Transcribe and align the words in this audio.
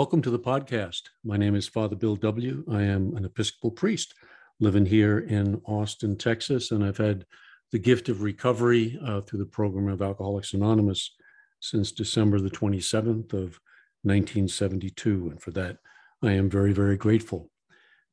Welcome 0.00 0.22
to 0.22 0.30
the 0.30 0.38
podcast. 0.38 1.10
My 1.24 1.36
name 1.36 1.54
is 1.54 1.68
Father 1.68 1.94
Bill 1.94 2.16
W. 2.16 2.64
I 2.72 2.84
am 2.84 3.14
an 3.18 3.26
Episcopal 3.26 3.70
priest 3.70 4.14
living 4.58 4.86
here 4.86 5.18
in 5.18 5.60
Austin, 5.66 6.16
Texas, 6.16 6.70
and 6.70 6.82
I've 6.82 6.96
had 6.96 7.26
the 7.70 7.78
gift 7.78 8.08
of 8.08 8.22
recovery 8.22 8.98
uh, 9.04 9.20
through 9.20 9.40
the 9.40 9.44
program 9.44 9.88
of 9.88 10.00
Alcoholics 10.00 10.54
Anonymous 10.54 11.14
since 11.60 11.92
December 11.92 12.40
the 12.40 12.48
27th 12.48 13.34
of 13.34 13.60
1972. 14.02 15.28
And 15.32 15.42
for 15.42 15.50
that, 15.50 15.76
I 16.22 16.32
am 16.32 16.48
very, 16.48 16.72
very 16.72 16.96
grateful. 16.96 17.50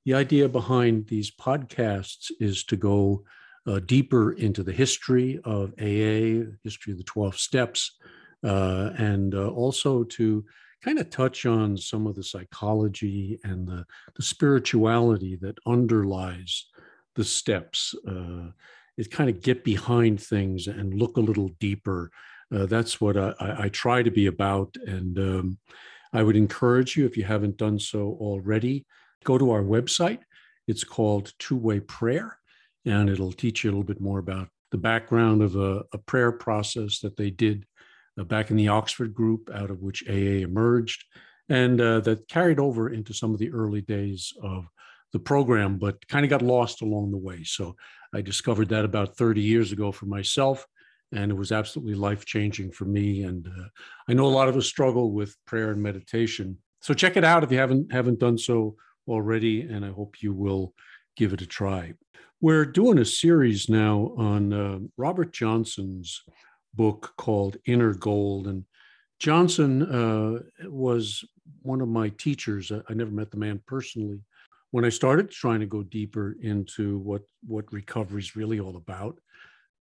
The 0.04 0.14
idea 0.14 0.50
behind 0.50 1.08
these 1.08 1.32
podcasts 1.32 2.32
is 2.42 2.66
to 2.66 2.76
go 2.76 3.24
uh, 3.66 3.80
deeper 3.80 4.34
into 4.34 4.62
the 4.62 4.74
history 4.74 5.40
of 5.46 5.72
AA, 5.80 6.52
history 6.66 6.92
of 6.92 6.98
the 6.98 7.06
12 7.06 7.40
steps, 7.40 7.96
uh, 8.44 8.90
and 8.98 9.34
uh, 9.34 9.48
also 9.48 10.04
to 10.04 10.44
kind 10.84 11.00
of 11.00 11.10
touch 11.10 11.46
on 11.46 11.78
some 11.78 12.08
of 12.08 12.16
the 12.16 12.24
psychology 12.24 13.40
and 13.44 13.68
the, 13.68 13.86
the 14.16 14.24
spirituality 14.24 15.36
that 15.42 15.58
underlies 15.66 16.66
the 17.16 17.24
steps. 17.24 17.96
Uh, 18.08 18.52
it 18.98 19.12
kind 19.12 19.30
of 19.30 19.42
get 19.42 19.64
behind 19.64 20.22
things 20.22 20.68
and 20.68 20.94
look 20.94 21.18
a 21.18 21.22
little 21.22 21.50
deeper. 21.60 22.12
Uh, 22.54 22.66
that's 22.66 23.02
what 23.02 23.18
I, 23.18 23.34
I, 23.40 23.70
try 23.70 24.02
to 24.02 24.12
be 24.12 24.28
about. 24.28 24.76
And 24.86 25.18
um, 25.20 25.58
I 26.14 26.24
would 26.24 26.36
encourage 26.36 26.96
you, 26.96 27.06
if 27.06 27.18
you 27.18 27.24
haven't 27.24 27.58
done 27.58 27.80
so 27.80 28.18
already, 28.20 28.86
go 29.24 29.38
to 29.38 29.52
our 29.52 29.64
website. 29.64 30.20
It's 30.68 30.84
called 30.84 31.34
Two 31.40 31.58
Way 31.58 31.80
Prayer, 31.80 32.38
and 32.86 33.10
it'll 33.10 33.34
teach 33.34 33.64
you 33.64 33.70
a 33.70 33.72
little 33.72 33.84
bit 33.84 34.02
more 34.02 34.20
about 34.20 34.50
the 34.72 34.78
background 34.78 35.42
of 35.42 35.56
a, 35.56 35.84
a 35.94 35.98
prayer 35.98 36.32
process 36.32 37.00
that 37.00 37.18
they 37.18 37.30
did 37.30 37.66
back 38.26 38.52
in 38.52 38.58
the 38.58 38.70
Oxford 38.70 39.14
group, 39.14 39.50
out 39.54 39.70
of 39.70 39.82
which 39.82 40.04
AA 40.08 40.44
emerged, 40.44 41.04
and 41.50 41.80
uh, 41.80 42.00
that 42.02 42.28
carried 42.28 42.60
over 42.60 42.90
into 42.90 43.14
some 43.14 43.34
of 43.34 43.40
the 43.40 43.52
early 43.52 43.82
days 43.82 44.34
of 44.42 44.66
the 45.14 45.20
program, 45.20 45.78
but 45.78 46.08
kind 46.08 46.26
of 46.26 46.30
got 46.30 46.42
lost 46.42 46.82
along 46.82 47.12
the 47.12 47.18
way. 47.18 47.44
So 47.44 47.76
I 48.14 48.22
discovered 48.22 48.70
that 48.70 48.86
about 48.86 49.18
30 49.18 49.42
years 49.42 49.72
ago 49.72 49.92
for 49.92 50.06
myself, 50.06 50.66
and 51.12 51.32
it 51.32 51.36
was 51.36 51.52
absolutely 51.52 51.96
life 51.96 52.26
changing 52.26 52.72
for 52.72 52.86
me. 52.86 53.24
And 53.24 53.48
uh, 53.48 53.68
I 54.10 54.14
know 54.14 54.26
a 54.26 54.30
lot 54.30 54.50
of 54.50 54.58
us 54.58 54.66
struggle 54.66 55.12
with 55.12 55.36
prayer 55.46 55.72
and 55.72 55.82
meditation. 55.82 56.58
So 56.82 56.94
check 56.94 57.18
it 57.18 57.24
out 57.24 57.44
if 57.44 57.52
you 57.52 57.58
haven't 57.58 57.92
haven't 57.92 58.20
done 58.20 58.38
so 58.38 58.76
already, 59.08 59.62
and 59.62 59.86
I 59.86 59.90
hope 59.90 60.22
you 60.22 60.34
will 60.34 60.74
give 61.16 61.34
it 61.34 61.42
a 61.42 61.48
try. 61.48 61.94
We're 62.40 62.66
doing 62.66 63.00
a 63.00 63.06
series 63.06 63.68
now 63.68 64.14
on 64.18 64.54
uh, 64.54 64.80
Robert 64.96 65.34
Johnson's 65.34 66.22
book 66.78 67.14
called 67.18 67.58
Inner 67.66 67.94
Gold. 67.94 68.48
And 68.48 68.64
Johnson 69.20 69.82
uh, 69.84 70.40
was 70.70 71.26
one 71.64 71.82
of 71.82 71.90
my 71.90 72.10
teachers. 72.10 72.72
I, 72.72 72.94
never 72.94 73.12
met 73.12 73.32
the 73.32 73.38
man 73.38 73.62
personally. 73.66 74.22
When 74.72 74.86
I 74.86 74.90
started 74.90 75.32
trying 75.32 75.60
to 75.60 75.66
go 75.66 75.84
deeper 75.84 76.36
into 76.42 77.00
what, 77.00 77.24
what 77.46 77.72
recovery 77.74 78.22
is 78.22 78.36
really 78.36 78.60
all 78.60 78.78
about, 78.78 79.20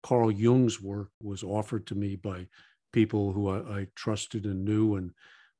Carl 0.02 0.30
Jung's 0.30 0.80
work 0.80 1.10
was 1.22 1.42
offered 1.42 1.86
to 1.88 1.94
me 1.94 2.16
by 2.16 2.46
people 2.92 3.32
who 3.32 3.48
I, 3.48 3.80
I 3.80 3.86
trusted 3.94 4.46
and 4.46 4.64
knew. 4.64 4.96
And 4.96 5.10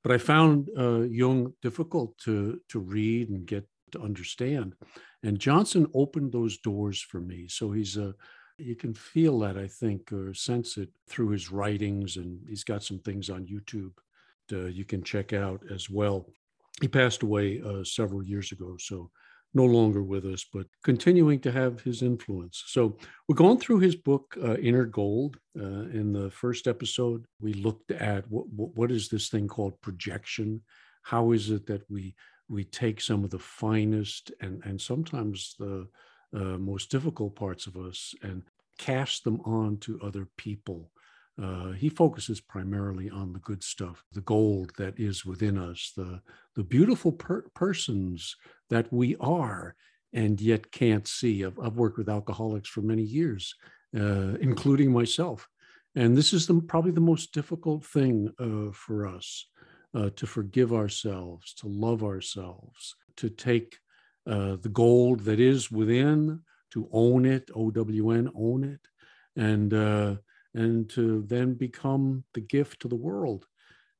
but 0.02 0.14
I 0.14 0.18
found 0.18 0.70
uh, 0.78 1.00
Jung 1.00 1.52
difficult 1.62 2.16
to 2.18 2.60
to 2.68 2.78
read 2.78 3.28
and 3.28 3.44
get 3.44 3.66
to 3.92 4.00
understand. 4.00 4.74
And 5.24 5.38
Johnson 5.38 5.88
opened 5.94 6.30
those 6.32 6.58
doors 6.58 7.00
for 7.02 7.20
me. 7.20 7.48
So 7.48 7.72
he's 7.72 7.96
a 7.96 8.14
you 8.58 8.74
can 8.74 8.94
feel 8.94 9.38
that, 9.40 9.56
I 9.58 9.66
think, 9.68 10.12
or 10.12 10.34
sense 10.34 10.76
it 10.76 10.90
through 11.08 11.30
his 11.30 11.50
writings, 11.50 12.16
and 12.16 12.40
he's 12.48 12.64
got 12.64 12.82
some 12.82 12.98
things 12.98 13.30
on 13.30 13.46
YouTube 13.46 13.92
uh, 14.52 14.66
you 14.66 14.84
can 14.84 15.02
check 15.02 15.32
out 15.32 15.62
as 15.70 15.90
well. 15.90 16.26
He 16.80 16.88
passed 16.88 17.22
away 17.22 17.62
uh, 17.62 17.84
several 17.84 18.22
years 18.22 18.52
ago, 18.52 18.76
so 18.78 19.10
no 19.54 19.64
longer 19.64 20.02
with 20.02 20.26
us, 20.26 20.44
but 20.52 20.66
continuing 20.84 21.40
to 21.40 21.50
have 21.50 21.80
his 21.80 22.02
influence. 22.02 22.64
So 22.66 22.98
we're 23.26 23.36
going 23.36 23.58
through 23.58 23.78
his 23.78 23.96
book, 23.96 24.36
uh, 24.42 24.56
Inner 24.56 24.84
Gold. 24.84 25.38
Uh, 25.58 25.88
in 25.92 26.12
the 26.12 26.30
first 26.30 26.66
episode, 26.66 27.24
we 27.40 27.54
looked 27.54 27.90
at 27.90 28.30
what, 28.30 28.46
what 28.50 28.90
is 28.90 29.08
this 29.08 29.28
thing 29.28 29.48
called 29.48 29.80
projection? 29.80 30.60
How 31.02 31.32
is 31.32 31.50
it 31.50 31.66
that 31.66 31.82
we 31.90 32.14
we 32.48 32.62
take 32.62 33.00
some 33.00 33.24
of 33.24 33.30
the 33.30 33.38
finest 33.38 34.30
and 34.40 34.62
and 34.64 34.80
sometimes 34.80 35.56
the 35.58 35.88
uh, 36.34 36.58
most 36.58 36.90
difficult 36.90 37.34
parts 37.36 37.66
of 37.66 37.76
us 37.76 38.14
and 38.22 38.42
cast 38.78 39.24
them 39.24 39.40
on 39.44 39.78
to 39.78 40.00
other 40.02 40.28
people. 40.36 40.90
Uh, 41.42 41.72
he 41.72 41.88
focuses 41.88 42.40
primarily 42.40 43.10
on 43.10 43.32
the 43.32 43.38
good 43.40 43.62
stuff, 43.62 44.02
the 44.12 44.22
gold 44.22 44.72
that 44.78 44.98
is 44.98 45.26
within 45.26 45.58
us, 45.58 45.92
the, 45.96 46.20
the 46.54 46.64
beautiful 46.64 47.12
per- 47.12 47.44
persons 47.54 48.36
that 48.70 48.90
we 48.92 49.16
are 49.20 49.74
and 50.12 50.40
yet 50.40 50.72
can't 50.72 51.06
see. 51.06 51.44
I've, 51.44 51.58
I've 51.58 51.76
worked 51.76 51.98
with 51.98 52.08
alcoholics 52.08 52.68
for 52.68 52.80
many 52.80 53.02
years, 53.02 53.54
uh, 53.94 54.36
including 54.40 54.92
myself. 54.92 55.46
And 55.94 56.16
this 56.16 56.32
is 56.32 56.46
the, 56.46 56.60
probably 56.60 56.92
the 56.92 57.00
most 57.00 57.32
difficult 57.32 57.84
thing 57.84 58.32
uh, 58.38 58.72
for 58.72 59.06
us 59.06 59.46
uh, 59.94 60.10
to 60.16 60.26
forgive 60.26 60.72
ourselves, 60.72 61.54
to 61.54 61.68
love 61.68 62.02
ourselves, 62.02 62.94
to 63.16 63.28
take 63.28 63.78
uh, 64.26 64.56
the 64.60 64.68
gold 64.72 65.20
that 65.20 65.40
is 65.40 65.70
within, 65.70 66.40
to 66.72 66.88
own 66.92 67.24
it, 67.24 67.50
O 67.54 67.70
W 67.70 68.10
N, 68.10 68.30
own 68.34 68.64
it, 68.64 68.80
and 69.36 69.72
uh, 69.72 70.16
and 70.54 70.88
to 70.90 71.22
then 71.26 71.54
become 71.54 72.24
the 72.34 72.40
gift 72.40 72.80
to 72.80 72.88
the 72.88 72.96
world 72.96 73.46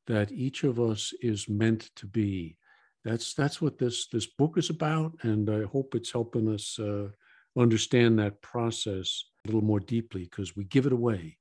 that 0.07 0.33
each 0.33 0.65
of 0.65 0.79
us 0.79 1.13
is 1.21 1.49
meant 1.49 1.91
to 1.97 2.07
be. 2.07 2.57
That's 3.05 3.35
that's 3.35 3.61
what 3.61 3.79
this 3.79 4.09
this 4.09 4.27
book 4.27 4.59
is 4.59 4.71
about, 4.71 5.13
and 5.23 5.49
I 5.49 5.63
hope 5.65 5.95
it's 5.95 6.13
helping 6.13 6.53
us 6.53 6.79
uh, 6.79 7.09
understand 7.57 8.19
that 8.19 8.43
process 8.43 9.25
a 9.45 9.49
little 9.49 9.65
more 9.65 9.81
deeply 9.81 10.25
because 10.25 10.57
we 10.57 10.65
give 10.65 10.87
it 10.87 10.93
away, 10.93 11.39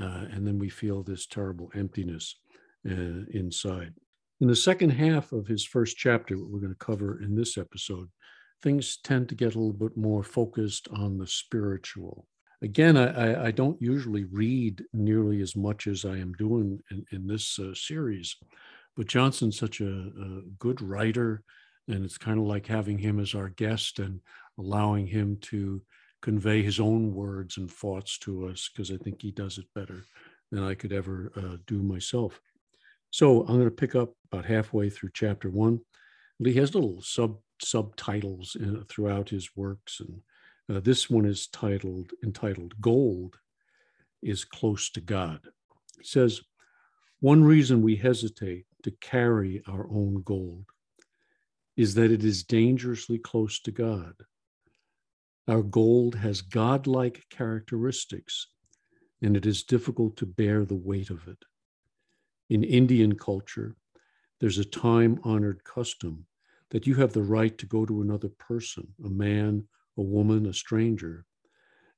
uh, 0.00 0.26
and 0.32 0.46
then 0.46 0.58
we 0.58 0.68
feel 0.68 1.02
this 1.02 1.26
terrible 1.26 1.70
emptiness 1.74 2.36
uh, 2.88 3.24
inside. 3.32 3.94
In 4.40 4.48
the 4.48 4.56
second 4.56 4.90
half 4.90 5.32
of 5.32 5.46
his 5.46 5.64
first 5.66 5.98
chapter, 5.98 6.38
what 6.38 6.48
we're 6.48 6.60
going 6.60 6.72
to 6.72 6.78
cover 6.78 7.20
in 7.22 7.36
this 7.36 7.58
episode, 7.58 8.08
things 8.62 8.98
tend 9.04 9.28
to 9.28 9.34
get 9.34 9.54
a 9.54 9.58
little 9.58 9.74
bit 9.74 9.98
more 9.98 10.22
focused 10.22 10.88
on 10.92 11.18
the 11.18 11.26
spiritual. 11.26 12.26
Again, 12.62 12.96
I, 12.96 13.48
I 13.48 13.50
don't 13.50 13.80
usually 13.82 14.24
read 14.24 14.82
nearly 14.94 15.42
as 15.42 15.56
much 15.56 15.86
as 15.86 16.06
I 16.06 16.16
am 16.16 16.32
doing 16.32 16.80
in, 16.90 17.04
in 17.12 17.26
this 17.26 17.58
uh, 17.58 17.74
series, 17.74 18.34
but 18.96 19.06
Johnson's 19.06 19.58
such 19.58 19.82
a, 19.82 19.90
a 19.90 20.42
good 20.58 20.80
writer, 20.80 21.42
and 21.88 22.02
it's 22.02 22.18
kind 22.18 22.38
of 22.38 22.46
like 22.46 22.66
having 22.66 22.98
him 22.98 23.20
as 23.20 23.34
our 23.34 23.50
guest 23.50 23.98
and 23.98 24.20
allowing 24.58 25.06
him 25.06 25.36
to 25.42 25.82
convey 26.22 26.62
his 26.62 26.80
own 26.80 27.14
words 27.14 27.58
and 27.58 27.70
thoughts 27.70 28.18
to 28.20 28.46
us, 28.46 28.70
because 28.72 28.90
I 28.90 28.96
think 28.96 29.20
he 29.20 29.32
does 29.32 29.58
it 29.58 29.66
better 29.74 30.04
than 30.50 30.62
I 30.62 30.74
could 30.74 30.94
ever 30.94 31.30
uh, 31.36 31.56
do 31.66 31.82
myself. 31.82 32.40
So 33.10 33.40
I'm 33.40 33.56
going 33.56 33.64
to 33.64 33.70
pick 33.70 33.94
up 33.94 34.14
about 34.30 34.44
halfway 34.44 34.90
through 34.90 35.10
chapter 35.12 35.50
one. 35.50 35.80
He 36.42 36.54
has 36.54 36.74
little 36.74 37.02
sub 37.02 37.38
subtitles 37.62 38.56
in, 38.58 38.82
throughout 38.84 39.28
his 39.28 39.50
works. 39.54 40.00
And 40.00 40.76
uh, 40.76 40.80
this 40.80 41.10
one 41.10 41.26
is 41.26 41.48
titled, 41.48 42.12
entitled 42.24 42.74
Gold 42.80 43.36
is 44.22 44.44
Close 44.44 44.90
to 44.90 45.00
God. 45.00 45.40
He 45.98 46.04
says, 46.04 46.40
One 47.20 47.44
reason 47.44 47.82
we 47.82 47.96
hesitate 47.96 48.64
to 48.82 48.90
carry 48.90 49.62
our 49.68 49.86
own 49.90 50.22
gold 50.22 50.64
is 51.76 51.94
that 51.94 52.10
it 52.10 52.24
is 52.24 52.44
dangerously 52.44 53.18
close 53.18 53.60
to 53.60 53.70
God. 53.70 54.14
Our 55.48 55.62
gold 55.62 56.14
has 56.14 56.42
godlike 56.42 57.24
characteristics, 57.30 58.46
and 59.22 59.36
it 59.36 59.46
is 59.46 59.64
difficult 59.64 60.16
to 60.18 60.26
bear 60.26 60.64
the 60.64 60.76
weight 60.76 61.10
of 61.10 61.26
it. 61.26 61.42
In 62.48 62.64
Indian 62.64 63.16
culture, 63.16 63.76
there's 64.40 64.58
a 64.58 64.64
time 64.64 65.20
honored 65.22 65.62
custom 65.64 66.26
that 66.70 66.86
you 66.86 66.94
have 66.94 67.12
the 67.12 67.22
right 67.22 67.56
to 67.58 67.66
go 67.66 67.84
to 67.84 68.00
another 68.00 68.28
person, 68.28 68.88
a 69.04 69.08
man, 69.08 69.64
a 69.96 70.02
woman, 70.02 70.46
a 70.46 70.52
stranger, 70.52 71.26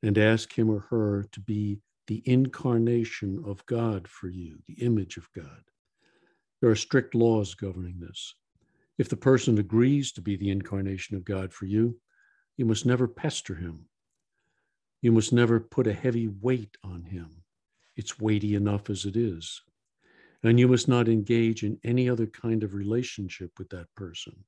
and 0.03 0.19
ask 0.19 0.53
him 0.59 0.69
or 0.69 0.81
her 0.81 1.25
to 1.31 1.41
be 1.41 1.79
the 2.09 2.23
incarnation 2.27 3.43
of 3.47 3.65
God 3.67 4.09
for 4.09 4.29
you, 4.29 4.59
the 4.67 4.75
image 4.75 5.17
of 5.17 5.31
God. 5.33 5.63
There 6.61 6.71
are 6.71 6.77
strict 6.77 7.15
laws 7.15 7.55
governing 7.55 8.01
this. 8.01 8.35
If 8.99 9.09
the 9.09 9.17
person 9.17 9.59
agrees 9.59 10.13
to 10.13 10.21
be 10.21 10.37
the 10.37 10.51
incarnation 10.51 11.17
of 11.17 11.25
God 11.25 11.53
for 11.53 11.67
you, 11.67 11.99
you 12.57 12.65
must 12.65 12.85
never 12.85 13.07
pester 13.07 13.55
him. 13.55 13.87
You 15.01 15.13
must 15.13 15.33
never 15.33 15.61
put 15.61 15.87
a 15.87 15.93
heavy 15.93 16.29
weight 16.29 16.77
on 16.85 17.05
him. 17.05 17.45
It's 17.97 18.21
weighty 18.21 18.55
enough 18.55 18.91
as 18.91 19.05
it 19.05 19.17
is. 19.17 19.63
And 20.45 20.59
you 20.59 20.69
must 20.69 20.89
not 20.89 21.09
engage 21.09 21.63
in 21.63 21.79
any 21.85 22.09
other 22.09 22.27
kind 22.27 22.65
of 22.65 22.75
relationship 22.75 23.53
with 23.59 23.69
that 23.71 23.87
person. 23.95 24.45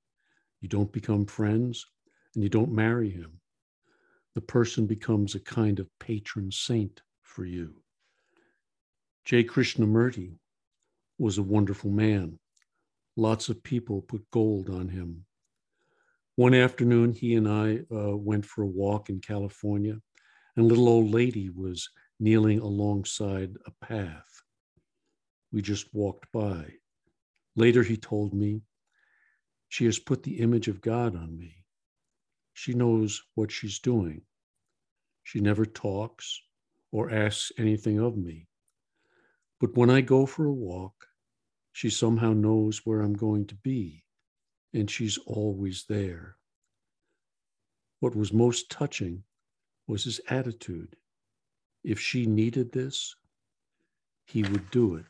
You 0.61 0.69
don't 0.69 0.93
become 0.93 1.27
friends 1.27 1.87
and 2.35 2.43
you 2.43 2.49
don't 2.49 2.73
marry 2.73 3.11
him. 3.11 3.41
The 4.35 4.41
person 4.41 4.87
becomes 4.87 5.35
a 5.35 5.41
kind 5.41 5.79
of 5.79 5.89
patron 6.01 6.51
saint 6.51 7.01
for 7.23 7.45
you. 7.45 7.75
J. 9.25 9.45
Krishnamurti 9.45 10.35
was 11.19 11.39
a 11.39 11.43
wonderful 11.43 11.91
man, 11.91 12.39
lots 13.17 13.49
of 13.49 13.63
people 13.63 14.03
put 14.03 14.29
gold 14.31 14.69
on 14.69 14.89
him. 14.89 15.25
One 16.37 16.55
afternoon, 16.55 17.13
he 17.13 17.37
and 17.37 17.49
I 17.49 17.81
uh, 17.95 18.17
went 18.17 18.45
for 18.45 18.63
a 18.63 18.67
walk 18.67 19.09
in 19.09 19.21
California, 19.21 20.01
and 20.57 20.65
a 20.65 20.69
little 20.69 20.89
old 20.89 21.11
lady 21.11 21.49
was 21.49 21.89
kneeling 22.19 22.59
alongside 22.59 23.57
a 23.67 23.85
path. 23.85 24.34
We 25.55 25.63
just 25.63 25.95
walked 25.95 26.33
by. 26.33 26.67
Later, 27.55 27.85
he 27.85 27.97
told 27.97 28.35
me, 28.35 28.63
She 29.69 29.85
has 29.85 30.01
put 30.01 30.25
the 30.25 30.41
image 30.41 30.67
of 30.67 30.81
God 30.81 31.15
on 31.15 31.39
me. 31.39 31.65
She 32.55 32.75
knows 32.75 33.23
what 33.37 33.53
she's 33.53 33.79
doing. 33.79 34.23
She 35.23 35.39
never 35.39 35.65
talks 35.65 36.43
or 36.91 37.09
asks 37.09 37.53
anything 37.57 38.01
of 38.01 38.17
me. 38.17 38.49
But 39.61 39.77
when 39.77 39.91
I 39.91 40.01
go 40.01 40.27
for 40.27 40.45
a 40.45 40.53
walk, 40.53 41.07
she 41.71 41.89
somehow 41.89 42.33
knows 42.33 42.81
where 42.85 43.01
I'm 43.01 43.15
going 43.15 43.47
to 43.47 43.55
be, 43.55 44.03
and 44.73 44.91
she's 44.91 45.19
always 45.19 45.85
there. 45.89 46.37
What 48.01 48.17
was 48.17 48.33
most 48.33 48.71
touching 48.71 49.23
was 49.87 50.03
his 50.03 50.21
attitude. 50.29 50.97
If 51.85 52.01
she 52.01 52.27
needed 52.27 52.73
this, 52.73 53.15
he 54.25 54.43
would 54.43 54.69
do 54.73 54.97
it. 54.97 55.05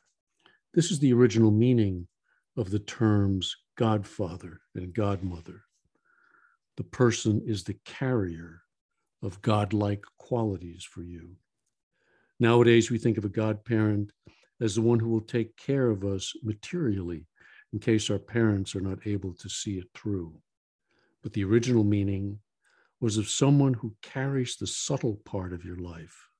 This 0.74 0.90
is 0.90 0.98
the 0.98 1.12
original 1.12 1.52
meaning 1.52 2.08
of 2.56 2.70
the 2.70 2.80
terms 2.80 3.54
Godfather 3.76 4.60
and 4.74 4.92
Godmother. 4.92 5.62
The 6.76 6.82
person 6.82 7.40
is 7.46 7.62
the 7.62 7.78
carrier 7.84 8.60
of 9.22 9.40
godlike 9.40 10.02
qualities 10.18 10.82
for 10.82 11.04
you. 11.04 11.36
Nowadays, 12.40 12.90
we 12.90 12.98
think 12.98 13.18
of 13.18 13.24
a 13.24 13.28
godparent 13.28 14.10
as 14.60 14.74
the 14.74 14.82
one 14.82 14.98
who 14.98 15.08
will 15.10 15.20
take 15.20 15.56
care 15.56 15.90
of 15.90 16.04
us 16.04 16.32
materially 16.42 17.24
in 17.72 17.78
case 17.78 18.10
our 18.10 18.18
parents 18.18 18.74
are 18.74 18.80
not 18.80 19.06
able 19.06 19.32
to 19.34 19.48
see 19.48 19.78
it 19.78 19.86
through. 19.94 20.34
But 21.22 21.32
the 21.34 21.44
original 21.44 21.84
meaning 21.84 22.40
was 23.00 23.16
of 23.16 23.28
someone 23.28 23.74
who 23.74 23.94
carries 24.02 24.56
the 24.56 24.66
subtle 24.66 25.20
part 25.24 25.52
of 25.52 25.64
your 25.64 25.78
life, 25.78 26.30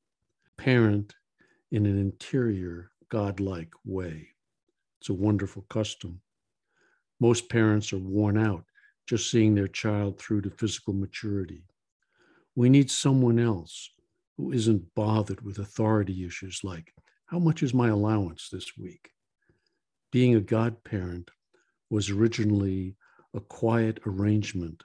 parent 0.58 1.14
in 1.70 1.86
an 1.86 1.98
interior, 1.98 2.90
godlike 3.14 3.72
way. 3.84 4.26
It's 5.00 5.08
a 5.08 5.14
wonderful 5.14 5.64
custom. 5.70 6.20
Most 7.20 7.48
parents 7.48 7.92
are 7.92 7.98
worn 7.98 8.36
out 8.36 8.64
just 9.06 9.30
seeing 9.30 9.54
their 9.54 9.68
child 9.68 10.18
through 10.18 10.40
to 10.40 10.50
physical 10.50 10.94
maturity. 10.94 11.62
We 12.56 12.68
need 12.68 12.90
someone 12.90 13.38
else 13.38 13.88
who 14.36 14.50
isn't 14.50 14.96
bothered 14.96 15.42
with 15.42 15.60
authority 15.60 16.26
issues 16.26 16.62
like, 16.64 16.92
how 17.26 17.38
much 17.38 17.62
is 17.62 17.72
my 17.72 17.86
allowance 17.86 18.48
this 18.50 18.76
week? 18.76 19.10
Being 20.10 20.34
a 20.34 20.40
godparent 20.40 21.30
was 21.90 22.10
originally 22.10 22.96
a 23.32 23.38
quiet 23.38 24.00
arrangement 24.06 24.82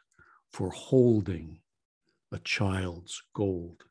for 0.52 0.70
holding 0.70 1.62
a 2.32 2.38
child's 2.38 3.24
gold. 3.34 3.86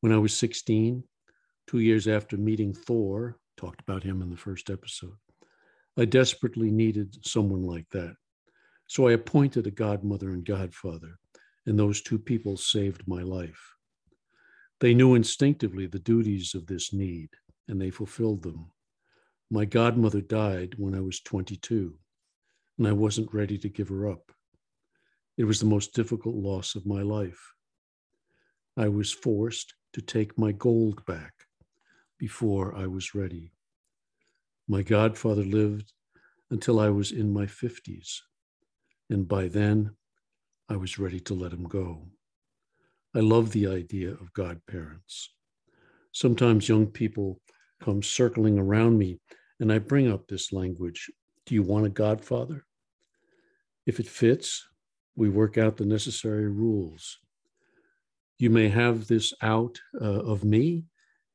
When 0.00 0.10
I 0.10 0.16
was 0.16 0.34
16, 0.34 1.04
two 1.66 1.80
years 1.80 2.06
after 2.06 2.36
meeting 2.36 2.72
Thor, 2.72 3.38
talked 3.56 3.80
about 3.80 4.02
him 4.02 4.22
in 4.22 4.30
the 4.30 4.36
first 4.36 4.70
episode, 4.70 5.16
I 5.96 6.04
desperately 6.04 6.70
needed 6.70 7.16
someone 7.24 7.62
like 7.62 7.88
that. 7.90 8.16
So 8.86 9.08
I 9.08 9.12
appointed 9.12 9.66
a 9.66 9.70
godmother 9.70 10.30
and 10.30 10.44
godfather, 10.44 11.18
and 11.66 11.78
those 11.78 12.02
two 12.02 12.18
people 12.18 12.56
saved 12.56 13.06
my 13.06 13.22
life. 13.22 13.74
They 14.80 14.92
knew 14.92 15.14
instinctively 15.14 15.86
the 15.86 16.00
duties 16.00 16.54
of 16.54 16.66
this 16.66 16.92
need, 16.92 17.30
and 17.68 17.80
they 17.80 17.90
fulfilled 17.90 18.42
them. 18.42 18.70
My 19.50 19.64
godmother 19.64 20.20
died 20.20 20.74
when 20.76 20.94
I 20.94 21.00
was 21.00 21.20
22, 21.20 21.96
and 22.78 22.86
I 22.86 22.92
wasn't 22.92 23.32
ready 23.32 23.56
to 23.58 23.68
give 23.68 23.88
her 23.88 24.10
up. 24.10 24.32
It 25.36 25.44
was 25.44 25.60
the 25.60 25.66
most 25.66 25.94
difficult 25.94 26.34
loss 26.34 26.74
of 26.74 26.86
my 26.86 27.02
life. 27.02 27.54
I 28.76 28.88
was 28.88 29.12
forced 29.12 29.74
to 29.92 30.02
take 30.02 30.36
my 30.36 30.52
gold 30.52 31.04
back 31.06 31.32
before 32.24 32.74
I 32.74 32.86
was 32.86 33.14
ready. 33.14 33.52
My 34.66 34.80
godfather 34.80 35.44
lived 35.44 35.92
until 36.50 36.80
I 36.80 36.88
was 36.88 37.12
in 37.12 37.30
my 37.30 37.44
50s, 37.44 38.20
and 39.10 39.28
by 39.28 39.46
then 39.46 39.90
I 40.70 40.76
was 40.76 40.98
ready 40.98 41.20
to 41.20 41.34
let 41.34 41.52
him 41.52 41.64
go. 41.64 42.08
I 43.14 43.20
love 43.20 43.52
the 43.52 43.66
idea 43.66 44.12
of 44.12 44.32
godparents. 44.32 45.34
Sometimes 46.12 46.66
young 46.66 46.86
people 46.86 47.42
come 47.82 48.02
circling 48.02 48.58
around 48.58 48.96
me 48.96 49.20
and 49.60 49.70
I 49.70 49.78
bring 49.78 50.10
up 50.10 50.26
this 50.26 50.50
language 50.50 51.10
Do 51.44 51.54
you 51.54 51.62
want 51.62 51.84
a 51.84 51.90
godfather? 52.04 52.64
If 53.84 54.00
it 54.00 54.08
fits, 54.08 54.66
we 55.14 55.28
work 55.28 55.58
out 55.58 55.76
the 55.76 55.84
necessary 55.84 56.48
rules. 56.48 57.18
You 58.38 58.48
may 58.48 58.70
have 58.70 59.08
this 59.08 59.34
out 59.42 59.78
uh, 60.00 60.22
of 60.32 60.42
me, 60.42 60.86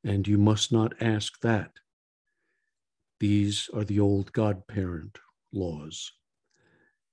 and 0.04 0.28
you 0.28 0.38
must 0.38 0.72
not 0.72 0.94
ask 1.02 1.40
that. 1.42 1.72
These 3.20 3.70
are 3.74 3.84
the 3.84 4.00
old 4.00 4.32
godparent 4.32 5.18
laws. 5.52 6.12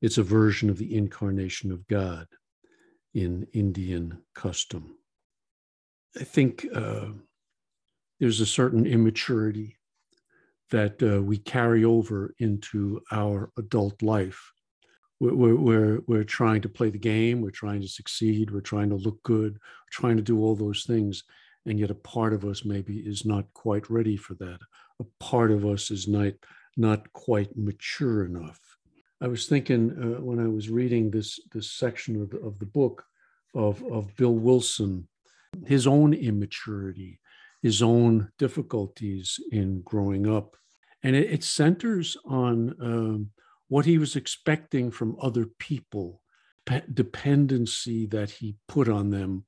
It's 0.00 0.18
a 0.18 0.22
version 0.22 0.70
of 0.70 0.78
the 0.78 0.96
incarnation 0.96 1.72
of 1.72 1.86
God 1.88 2.26
in 3.14 3.46
Indian 3.52 4.22
custom. 4.34 4.98
I 6.18 6.24
think 6.24 6.66
uh, 6.74 7.06
there's 8.20 8.40
a 8.40 8.46
certain 8.46 8.86
immaturity 8.86 9.78
that 10.70 11.02
uh, 11.02 11.22
we 11.22 11.38
carry 11.38 11.84
over 11.84 12.34
into 12.38 13.00
our 13.12 13.50
adult 13.56 14.02
life. 14.02 14.52
We're, 15.18 15.56
we're, 15.56 16.00
we're 16.06 16.24
trying 16.24 16.60
to 16.62 16.68
play 16.68 16.90
the 16.90 16.98
game, 16.98 17.40
we're 17.40 17.50
trying 17.50 17.80
to 17.80 17.88
succeed, 17.88 18.50
we're 18.50 18.60
trying 18.60 18.90
to 18.90 18.96
look 18.96 19.22
good, 19.22 19.58
trying 19.90 20.16
to 20.16 20.22
do 20.22 20.40
all 20.40 20.54
those 20.54 20.84
things. 20.84 21.24
And 21.66 21.80
yet, 21.80 21.90
a 21.90 21.94
part 21.94 22.32
of 22.32 22.44
us 22.44 22.64
maybe 22.64 22.98
is 22.98 23.24
not 23.26 23.52
quite 23.52 23.90
ready 23.90 24.16
for 24.16 24.34
that. 24.34 24.60
A 25.00 25.04
part 25.18 25.50
of 25.50 25.66
us 25.66 25.90
is 25.90 26.06
not, 26.06 26.32
not 26.76 27.12
quite 27.12 27.56
mature 27.56 28.24
enough. 28.24 28.60
I 29.20 29.28
was 29.28 29.46
thinking 29.46 29.90
uh, 29.90 30.23
when 30.23 30.38
I 30.38 30.46
was 30.46 30.70
reading 30.70 31.11
this, 31.11 31.40
this 31.52 31.73
section 31.73 32.23
of 32.23 32.30
the, 32.30 32.38
of 32.38 32.58
the 32.58 32.66
book 32.66 33.04
of, 33.54 33.82
of 33.90 34.14
Bill 34.16 34.35
Wilson, 34.35 35.08
his 35.66 35.87
own 35.87 36.14
immaturity, 36.14 37.18
his 37.62 37.82
own 37.82 38.30
difficulties 38.38 39.40
in 39.50 39.82
growing 39.82 40.28
up. 40.28 40.56
And 41.02 41.16
it, 41.16 41.30
it 41.32 41.44
centers 41.44 42.16
on 42.25 42.75
um, 42.80 43.30
what 43.68 43.87
he 43.87 43.99
was 43.99 44.14
expecting 44.14 44.90
from 44.90 45.16
other 45.20 45.46
people, 45.58 46.20
pe- 46.64 46.82
dependency 46.92 48.06
that 48.06 48.30
he 48.30 48.56
put 48.68 48.88
on 48.88 49.11
them, 49.11 49.44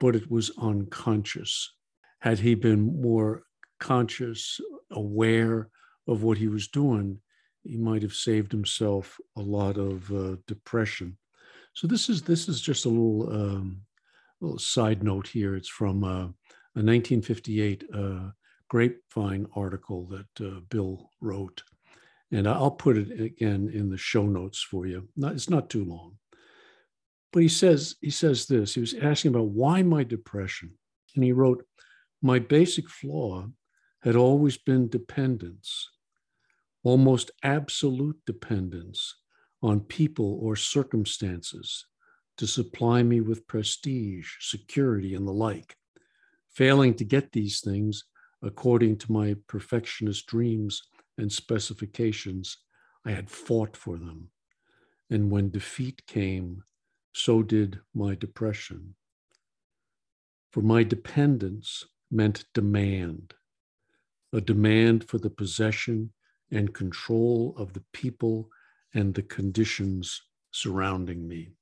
but 0.00 0.16
it 0.16 0.30
was 0.30 0.50
unconscious. 0.58 1.72
Had 2.20 2.40
he 2.40 2.54
been 2.54 3.00
more 3.00 3.44
conscious, 3.78 4.60
aware 4.90 5.68
of 6.08 6.22
what 6.22 6.38
he 6.38 6.48
was 6.48 6.68
doing, 6.68 7.20
he 7.62 7.76
might 7.76 8.02
have 8.02 8.14
saved 8.14 8.50
himself 8.50 9.20
a 9.36 9.40
lot 9.40 9.76
of 9.76 10.10
uh, 10.12 10.36
depression. 10.46 11.16
So 11.74 11.86
this 11.86 12.08
is 12.08 12.22
this 12.22 12.48
is 12.48 12.60
just 12.60 12.86
a 12.86 12.88
little 12.88 13.32
um, 13.32 13.82
little 14.40 14.58
side 14.58 15.02
note 15.02 15.28
here. 15.28 15.54
It's 15.54 15.68
from 15.68 16.02
uh, 16.02 16.28
a 16.76 16.82
1958 16.82 17.84
uh, 17.94 18.30
Grapevine 18.68 19.46
article 19.54 20.06
that 20.06 20.46
uh, 20.46 20.60
Bill 20.68 21.10
wrote, 21.20 21.62
and 22.32 22.48
I'll 22.48 22.70
put 22.70 22.96
it 22.96 23.20
again 23.20 23.70
in 23.72 23.90
the 23.90 23.98
show 23.98 24.26
notes 24.26 24.62
for 24.62 24.86
you. 24.86 25.08
Not, 25.16 25.32
it's 25.32 25.50
not 25.50 25.70
too 25.70 25.84
long, 25.84 26.16
but 27.32 27.42
he 27.42 27.48
says 27.48 27.96
he 28.00 28.10
says 28.10 28.46
this. 28.46 28.74
He 28.74 28.80
was 28.80 28.94
asking 28.94 29.30
about 29.30 29.48
why 29.48 29.82
my 29.82 30.04
depression, 30.04 30.78
and 31.14 31.24
he 31.24 31.32
wrote, 31.32 31.64
"My 32.22 32.38
basic 32.38 32.88
flaw 32.88 33.48
had 34.02 34.16
always 34.16 34.58
been 34.58 34.88
dependence." 34.88 35.88
almost 36.82 37.30
absolute 37.42 38.18
dependence 38.26 39.16
on 39.62 39.80
people 39.80 40.38
or 40.42 40.56
circumstances 40.56 41.86
to 42.38 42.46
supply 42.46 43.02
me 43.02 43.20
with 43.20 43.46
prestige, 43.46 44.28
security, 44.40 45.14
and 45.14 45.28
the 45.28 45.32
like. 45.32 45.76
Failing 46.48 46.94
to 46.94 47.04
get 47.04 47.32
these 47.32 47.60
things 47.60 48.04
according 48.42 48.96
to 48.96 49.12
my 49.12 49.36
perfectionist 49.46 50.26
dreams 50.26 50.82
and 51.18 51.30
specifications, 51.30 52.56
I 53.04 53.10
had 53.10 53.30
fought 53.30 53.76
for 53.76 53.98
them. 53.98 54.30
And 55.10 55.30
when 55.30 55.50
defeat 55.50 56.06
came, 56.06 56.62
so 57.12 57.42
did 57.42 57.80
my 57.94 58.14
depression. 58.14 58.94
For 60.52 60.62
my 60.62 60.82
dependence 60.82 61.84
meant 62.10 62.44
demand, 62.54 63.34
a 64.32 64.40
demand 64.40 65.08
for 65.08 65.18
the 65.18 65.30
possession 65.30 66.12
and 66.50 66.74
control 66.74 67.54
of 67.56 67.72
the 67.72 67.84
people 67.92 68.48
and 68.94 69.14
the 69.14 69.22
conditions 69.22 70.22
surrounding 70.50 71.26
me. 71.26 71.52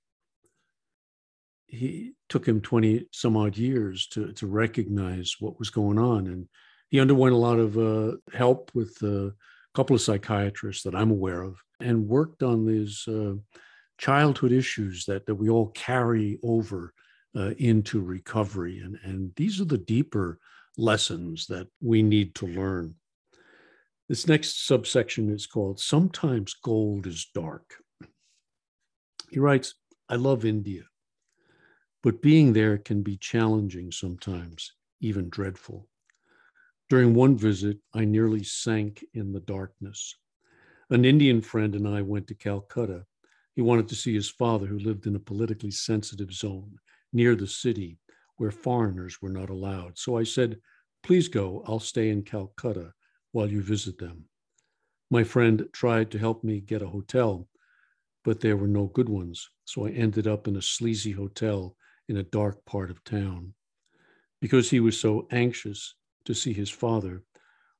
He 1.66 2.12
took 2.30 2.48
him 2.48 2.62
20 2.62 3.08
some 3.12 3.36
odd 3.36 3.56
years 3.58 4.06
to, 4.08 4.32
to 4.32 4.46
recognize 4.46 5.36
what 5.38 5.58
was 5.58 5.68
going 5.68 5.98
on. 5.98 6.26
And 6.26 6.48
he 6.88 7.00
underwent 7.00 7.34
a 7.34 7.38
lot 7.38 7.58
of 7.58 7.76
uh, 7.76 8.16
help 8.32 8.70
with 8.74 8.96
a 9.02 9.34
couple 9.74 9.94
of 9.94 10.00
psychiatrists 10.00 10.82
that 10.84 10.94
I'm 10.94 11.10
aware 11.10 11.42
of, 11.42 11.62
and 11.80 12.08
worked 12.08 12.42
on 12.42 12.64
these 12.64 13.06
uh, 13.06 13.34
childhood 13.98 14.52
issues 14.52 15.04
that, 15.06 15.26
that 15.26 15.34
we 15.34 15.48
all 15.48 15.68
carry 15.68 16.38
over 16.42 16.94
uh, 17.36 17.50
into 17.58 18.00
recovery. 18.00 18.78
And, 18.78 18.98
and 19.02 19.32
these 19.36 19.60
are 19.60 19.66
the 19.66 19.78
deeper 19.78 20.38
lessons 20.76 21.46
that 21.48 21.68
we 21.80 22.02
need 22.02 22.34
to 22.36 22.46
learn. 22.46 22.94
This 24.08 24.26
next 24.26 24.66
subsection 24.66 25.28
is 25.30 25.46
called 25.46 25.80
Sometimes 25.80 26.54
Gold 26.54 27.06
is 27.06 27.26
Dark. 27.34 27.74
He 29.30 29.38
writes, 29.38 29.74
I 30.08 30.14
love 30.14 30.46
India, 30.46 30.84
but 32.02 32.22
being 32.22 32.54
there 32.54 32.78
can 32.78 33.02
be 33.02 33.18
challenging 33.18 33.92
sometimes, 33.92 34.72
even 35.00 35.28
dreadful. 35.28 35.86
During 36.88 37.12
one 37.12 37.36
visit, 37.36 37.76
I 37.92 38.06
nearly 38.06 38.42
sank 38.42 39.04
in 39.12 39.32
the 39.32 39.40
darkness. 39.40 40.14
An 40.88 41.04
Indian 41.04 41.42
friend 41.42 41.74
and 41.74 41.86
I 41.86 42.00
went 42.00 42.28
to 42.28 42.34
Calcutta. 42.34 43.04
He 43.58 43.62
wanted 43.62 43.88
to 43.88 43.96
see 43.96 44.14
his 44.14 44.30
father, 44.30 44.66
who 44.66 44.78
lived 44.78 45.08
in 45.08 45.16
a 45.16 45.18
politically 45.18 45.72
sensitive 45.72 46.32
zone 46.32 46.78
near 47.12 47.34
the 47.34 47.48
city 47.48 47.98
where 48.36 48.52
foreigners 48.52 49.20
were 49.20 49.30
not 49.30 49.50
allowed. 49.50 49.98
So 49.98 50.16
I 50.16 50.22
said, 50.22 50.60
Please 51.02 51.26
go, 51.26 51.64
I'll 51.66 51.80
stay 51.80 52.10
in 52.10 52.22
Calcutta 52.22 52.92
while 53.32 53.50
you 53.50 53.60
visit 53.60 53.98
them. 53.98 54.26
My 55.10 55.24
friend 55.24 55.66
tried 55.72 56.12
to 56.12 56.20
help 56.20 56.44
me 56.44 56.60
get 56.60 56.82
a 56.82 56.86
hotel, 56.86 57.48
but 58.22 58.38
there 58.38 58.56
were 58.56 58.68
no 58.68 58.86
good 58.86 59.08
ones. 59.08 59.50
So 59.64 59.86
I 59.86 59.90
ended 59.90 60.28
up 60.28 60.46
in 60.46 60.54
a 60.54 60.62
sleazy 60.62 61.10
hotel 61.10 61.74
in 62.08 62.18
a 62.18 62.22
dark 62.22 62.64
part 62.64 62.92
of 62.92 63.02
town. 63.02 63.54
Because 64.40 64.70
he 64.70 64.78
was 64.78 65.00
so 65.00 65.26
anxious 65.32 65.96
to 66.26 66.32
see 66.32 66.52
his 66.52 66.70
father, 66.70 67.24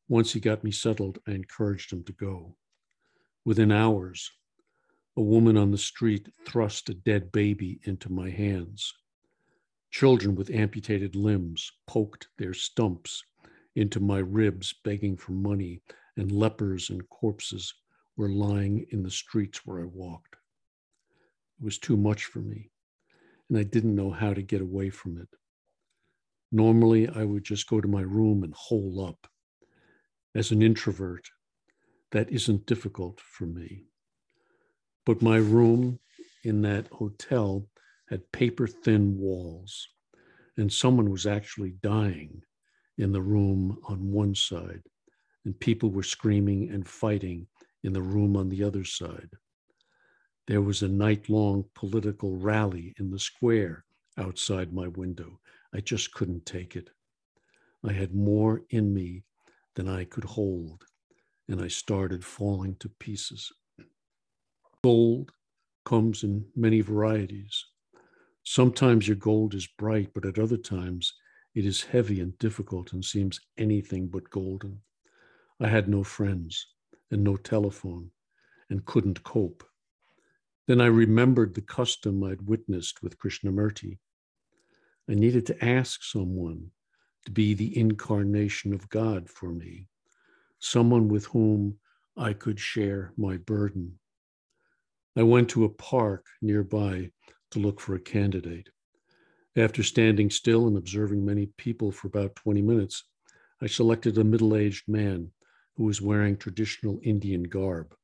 once 0.08 0.32
he 0.32 0.40
got 0.40 0.64
me 0.64 0.72
settled, 0.72 1.20
I 1.28 1.30
encouraged 1.30 1.92
him 1.92 2.02
to 2.02 2.12
go. 2.12 2.56
Within 3.44 3.70
hours, 3.70 4.32
a 5.18 5.20
woman 5.20 5.56
on 5.56 5.72
the 5.72 5.76
street 5.76 6.28
thrust 6.46 6.88
a 6.88 6.94
dead 6.94 7.32
baby 7.32 7.80
into 7.82 8.08
my 8.08 8.30
hands. 8.30 8.94
Children 9.90 10.36
with 10.36 10.48
amputated 10.48 11.16
limbs 11.16 11.72
poked 11.88 12.28
their 12.38 12.54
stumps 12.54 13.24
into 13.74 13.98
my 13.98 14.18
ribs, 14.18 14.72
begging 14.84 15.16
for 15.16 15.32
money, 15.32 15.82
and 16.16 16.30
lepers 16.30 16.88
and 16.88 17.08
corpses 17.08 17.74
were 18.16 18.28
lying 18.28 18.86
in 18.92 19.02
the 19.02 19.10
streets 19.10 19.66
where 19.66 19.80
I 19.80 19.86
walked. 19.86 20.36
It 21.58 21.64
was 21.64 21.78
too 21.78 21.96
much 21.96 22.26
for 22.26 22.38
me, 22.38 22.70
and 23.48 23.58
I 23.58 23.64
didn't 23.64 23.96
know 23.96 24.12
how 24.12 24.32
to 24.32 24.42
get 24.42 24.60
away 24.60 24.88
from 24.88 25.18
it. 25.18 25.28
Normally, 26.52 27.08
I 27.08 27.24
would 27.24 27.42
just 27.42 27.68
go 27.68 27.80
to 27.80 27.88
my 27.88 28.02
room 28.02 28.44
and 28.44 28.54
hole 28.54 29.04
up. 29.04 29.26
As 30.36 30.52
an 30.52 30.62
introvert, 30.62 31.28
that 32.12 32.30
isn't 32.30 32.66
difficult 32.66 33.18
for 33.20 33.46
me. 33.46 33.86
But 35.08 35.22
my 35.22 35.38
room 35.38 36.00
in 36.44 36.60
that 36.60 36.88
hotel 36.88 37.66
had 38.10 38.30
paper 38.30 38.66
thin 38.66 39.16
walls, 39.16 39.88
and 40.58 40.70
someone 40.70 41.08
was 41.08 41.24
actually 41.24 41.70
dying 41.82 42.42
in 42.98 43.12
the 43.12 43.22
room 43.22 43.78
on 43.84 44.12
one 44.12 44.34
side, 44.34 44.82
and 45.46 45.58
people 45.58 45.90
were 45.90 46.02
screaming 46.02 46.68
and 46.68 46.86
fighting 46.86 47.46
in 47.82 47.94
the 47.94 48.02
room 48.02 48.36
on 48.36 48.50
the 48.50 48.62
other 48.62 48.84
side. 48.84 49.30
There 50.46 50.60
was 50.60 50.82
a 50.82 50.88
night 50.88 51.30
long 51.30 51.64
political 51.74 52.36
rally 52.36 52.94
in 52.98 53.10
the 53.10 53.18
square 53.18 53.86
outside 54.18 54.74
my 54.74 54.88
window. 54.88 55.40
I 55.72 55.80
just 55.80 56.12
couldn't 56.12 56.44
take 56.44 56.76
it. 56.76 56.90
I 57.82 57.94
had 57.94 58.14
more 58.14 58.60
in 58.68 58.92
me 58.92 59.24
than 59.74 59.88
I 59.88 60.04
could 60.04 60.24
hold, 60.24 60.84
and 61.48 61.62
I 61.62 61.68
started 61.68 62.26
falling 62.26 62.76
to 62.80 62.90
pieces. 62.90 63.50
Gold 64.84 65.32
comes 65.84 66.22
in 66.22 66.46
many 66.54 66.82
varieties. 66.82 67.64
Sometimes 68.44 69.08
your 69.08 69.16
gold 69.16 69.54
is 69.54 69.66
bright, 69.66 70.10
but 70.14 70.24
at 70.24 70.38
other 70.38 70.56
times 70.56 71.14
it 71.56 71.66
is 71.66 71.82
heavy 71.82 72.20
and 72.20 72.38
difficult 72.38 72.92
and 72.92 73.04
seems 73.04 73.40
anything 73.56 74.06
but 74.06 74.30
golden. 74.30 74.80
I 75.58 75.66
had 75.66 75.88
no 75.88 76.04
friends 76.04 76.64
and 77.10 77.24
no 77.24 77.34
telephone 77.36 78.12
and 78.70 78.84
couldn't 78.84 79.24
cope. 79.24 79.64
Then 80.68 80.80
I 80.80 80.86
remembered 80.86 81.54
the 81.54 81.62
custom 81.62 82.22
I'd 82.22 82.42
witnessed 82.42 83.02
with 83.02 83.18
Krishnamurti. 83.18 83.98
I 85.10 85.14
needed 85.14 85.44
to 85.46 85.64
ask 85.64 86.04
someone 86.04 86.70
to 87.24 87.32
be 87.32 87.54
the 87.54 87.76
incarnation 87.76 88.72
of 88.72 88.88
God 88.90 89.28
for 89.28 89.50
me, 89.50 89.88
someone 90.60 91.08
with 91.08 91.26
whom 91.26 91.78
I 92.16 92.32
could 92.32 92.60
share 92.60 93.12
my 93.16 93.38
burden. 93.38 93.98
I 95.18 95.24
went 95.24 95.48
to 95.50 95.64
a 95.64 95.68
park 95.68 96.26
nearby 96.40 97.10
to 97.50 97.58
look 97.58 97.80
for 97.80 97.96
a 97.96 98.00
candidate. 98.00 98.68
After 99.56 99.82
standing 99.82 100.30
still 100.30 100.68
and 100.68 100.76
observing 100.76 101.24
many 101.24 101.46
people 101.56 101.90
for 101.90 102.06
about 102.06 102.36
20 102.36 102.62
minutes, 102.62 103.02
I 103.60 103.66
selected 103.66 104.16
a 104.16 104.22
middle 104.22 104.54
aged 104.54 104.86
man 104.86 105.32
who 105.74 105.82
was 105.82 106.00
wearing 106.00 106.36
traditional 106.36 107.00
Indian 107.02 107.42
garb. 107.42 107.96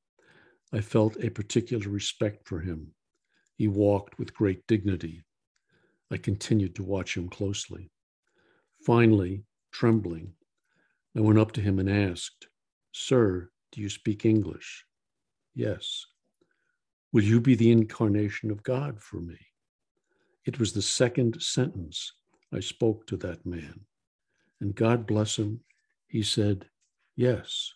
I 0.73 0.81
felt 0.81 1.23
a 1.23 1.31
particular 1.31 1.89
respect 1.89 2.49
for 2.49 2.59
him. 2.59 2.93
He 3.55 3.69
walked 3.69 4.19
with 4.19 4.35
great 4.35 4.67
dignity. 4.67 5.23
I 6.11 6.17
continued 6.17 6.75
to 6.75 6.83
watch 6.83 7.17
him 7.17 7.29
closely. 7.29 7.93
Finally, 8.85 9.45
trembling, 9.71 10.33
I 11.17 11.21
went 11.21 11.39
up 11.39 11.53
to 11.53 11.61
him 11.61 11.79
and 11.79 11.89
asked, 11.89 12.49
Sir, 12.91 13.51
do 13.71 13.81
you 13.81 13.89
speak 13.89 14.25
English? 14.25 14.85
Yes. 15.55 16.07
Will 17.15 17.23
you 17.23 17.41
be 17.41 17.55
the 17.55 17.71
incarnation 17.71 18.51
of 18.51 18.65
God 18.65 19.01
for 19.01 19.21
me? 19.21 19.39
It 20.47 20.59
was 20.59 20.73
the 20.73 20.83
second 20.83 21.41
sentence 21.41 22.13
I 22.53 22.59
spoke 22.59 23.07
to 23.07 23.17
that 23.19 23.47
man. 23.47 23.83
And 24.61 24.75
God 24.75 25.07
bless 25.07 25.39
him, 25.39 25.61
he 26.09 26.25
said, 26.25 26.67
Yes. 27.15 27.73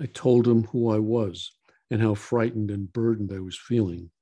I 0.00 0.06
told 0.06 0.46
him 0.46 0.62
who 0.62 0.92
I 0.92 1.00
was 1.00 1.50
and 1.90 2.00
how 2.00 2.14
frightened 2.14 2.70
and 2.70 2.92
burdened 2.92 3.32
I 3.32 3.40
was 3.40 3.58
feeling, 3.58 4.12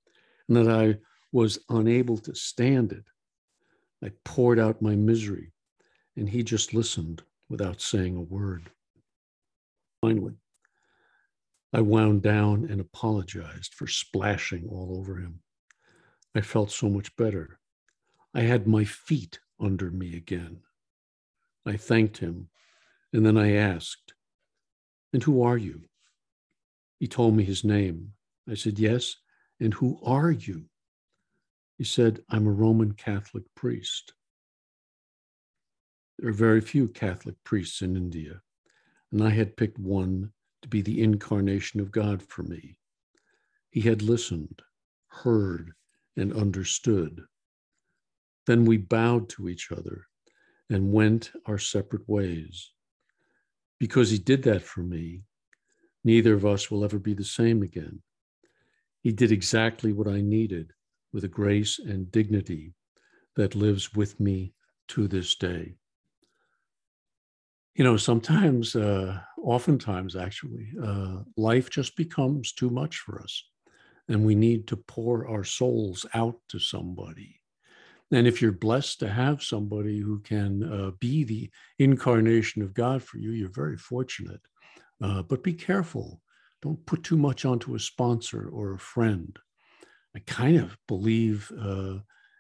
and 0.48 0.56
that 0.56 0.70
I 0.70 0.96
was 1.30 1.58
unable 1.68 2.16
to 2.16 2.34
stand 2.34 2.92
it. 2.92 3.04
I 4.02 4.12
poured 4.24 4.58
out 4.58 4.80
my 4.80 4.96
misery, 4.96 5.52
and 6.16 6.30
he 6.30 6.42
just 6.42 6.72
listened 6.72 7.22
without 7.50 7.82
saying 7.82 8.16
a 8.16 8.22
word. 8.22 8.70
Finally, 10.00 10.36
I 11.72 11.80
wound 11.80 12.22
down 12.22 12.66
and 12.66 12.80
apologized 12.80 13.74
for 13.74 13.86
splashing 13.86 14.68
all 14.68 14.98
over 14.98 15.16
him. 15.16 15.40
I 16.34 16.42
felt 16.42 16.70
so 16.70 16.88
much 16.88 17.14
better. 17.16 17.58
I 18.34 18.42
had 18.42 18.66
my 18.66 18.84
feet 18.84 19.40
under 19.58 19.90
me 19.90 20.16
again. 20.16 20.60
I 21.64 21.76
thanked 21.76 22.18
him, 22.18 22.48
and 23.12 23.24
then 23.24 23.38
I 23.38 23.52
asked, 23.52 24.14
And 25.12 25.22
who 25.22 25.42
are 25.42 25.56
you? 25.56 25.82
He 26.98 27.08
told 27.08 27.34
me 27.34 27.44
his 27.44 27.64
name. 27.64 28.12
I 28.48 28.54
said, 28.54 28.78
Yes. 28.78 29.16
And 29.60 29.74
who 29.74 30.00
are 30.04 30.30
you? 30.30 30.64
He 31.78 31.84
said, 31.84 32.22
I'm 32.28 32.46
a 32.46 32.52
Roman 32.52 32.92
Catholic 32.92 33.44
priest. 33.54 34.12
There 36.18 36.30
are 36.30 36.34
very 36.34 36.60
few 36.60 36.88
Catholic 36.88 37.36
priests 37.44 37.80
in 37.80 37.96
India, 37.96 38.42
and 39.10 39.22
I 39.22 39.30
had 39.30 39.56
picked 39.56 39.78
one 39.78 40.32
to 40.62 40.68
be 40.68 40.82
the 40.82 41.02
incarnation 41.02 41.80
of 41.80 41.92
God 41.92 42.22
for 42.22 42.42
me. 42.42 42.76
He 43.70 43.82
had 43.82 44.02
listened, 44.02 44.62
heard, 45.08 45.72
and 46.16 46.32
understood. 46.32 47.22
Then 48.46 48.64
we 48.64 48.76
bowed 48.76 49.28
to 49.30 49.48
each 49.48 49.70
other 49.70 50.06
and 50.70 50.92
went 50.92 51.32
our 51.46 51.58
separate 51.58 52.08
ways. 52.08 52.70
Because 53.78 54.10
he 54.10 54.18
did 54.18 54.42
that 54.44 54.62
for 54.62 54.80
me, 54.80 55.22
neither 56.04 56.34
of 56.34 56.46
us 56.46 56.70
will 56.70 56.84
ever 56.84 56.98
be 56.98 57.14
the 57.14 57.24
same 57.24 57.62
again. 57.62 58.02
He 59.00 59.12
did 59.12 59.32
exactly 59.32 59.92
what 59.92 60.08
I 60.08 60.20
needed 60.20 60.72
with 61.12 61.24
a 61.24 61.28
grace 61.28 61.78
and 61.78 62.10
dignity 62.10 62.74
that 63.36 63.54
lives 63.54 63.94
with 63.94 64.20
me 64.20 64.54
to 64.88 65.08
this 65.08 65.34
day 65.34 65.74
you 67.74 67.84
know 67.84 67.96
sometimes 67.96 68.76
uh, 68.76 69.18
oftentimes 69.42 70.14
actually 70.16 70.72
uh, 70.82 71.18
life 71.36 71.70
just 71.70 71.96
becomes 71.96 72.52
too 72.52 72.70
much 72.70 72.98
for 72.98 73.20
us 73.20 73.44
and 74.08 74.24
we 74.24 74.34
need 74.34 74.66
to 74.66 74.76
pour 74.76 75.28
our 75.28 75.44
souls 75.44 76.04
out 76.14 76.36
to 76.48 76.58
somebody. 76.58 77.40
And 78.10 78.26
if 78.26 78.42
you're 78.42 78.52
blessed 78.52 79.00
to 79.00 79.08
have 79.08 79.42
somebody 79.42 80.00
who 80.00 80.20
can 80.20 80.62
uh, 80.62 80.90
be 81.00 81.24
the 81.24 81.50
incarnation 81.78 82.62
of 82.62 82.74
god 82.74 83.02
for 83.02 83.18
you 83.18 83.30
you're 83.30 83.48
very 83.48 83.78
fortunate. 83.78 84.40
Uh, 85.02 85.22
but 85.22 85.42
be 85.42 85.54
careful. 85.54 86.20
Don't 86.60 86.84
put 86.86 87.02
too 87.02 87.16
much 87.16 87.44
onto 87.44 87.74
a 87.74 87.80
sponsor 87.80 88.48
or 88.52 88.74
a 88.74 88.78
friend. 88.78 89.36
I 90.14 90.20
kind 90.20 90.58
of 90.58 90.76
believe 90.86 91.50
uh, 91.58 91.98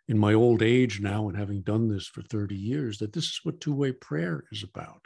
in 0.08 0.18
my 0.18 0.34
old 0.34 0.62
age 0.62 1.00
now 1.00 1.28
and 1.28 1.36
having 1.36 1.62
done 1.62 1.88
this 1.88 2.06
for 2.06 2.22
30 2.22 2.54
years 2.54 2.98
that 2.98 3.12
this 3.12 3.24
is 3.24 3.40
what 3.42 3.60
two-way 3.60 3.92
prayer 3.92 4.44
is 4.52 4.62
about 4.62 5.00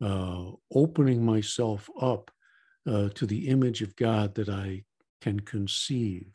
uh, 0.00 0.50
opening 0.72 1.24
myself 1.24 1.88
up 2.00 2.30
uh, 2.88 3.08
to 3.10 3.26
the 3.26 3.48
image 3.48 3.82
of 3.82 3.96
God 3.96 4.34
that 4.36 4.48
I 4.48 4.84
can 5.20 5.40
conceive. 5.40 6.32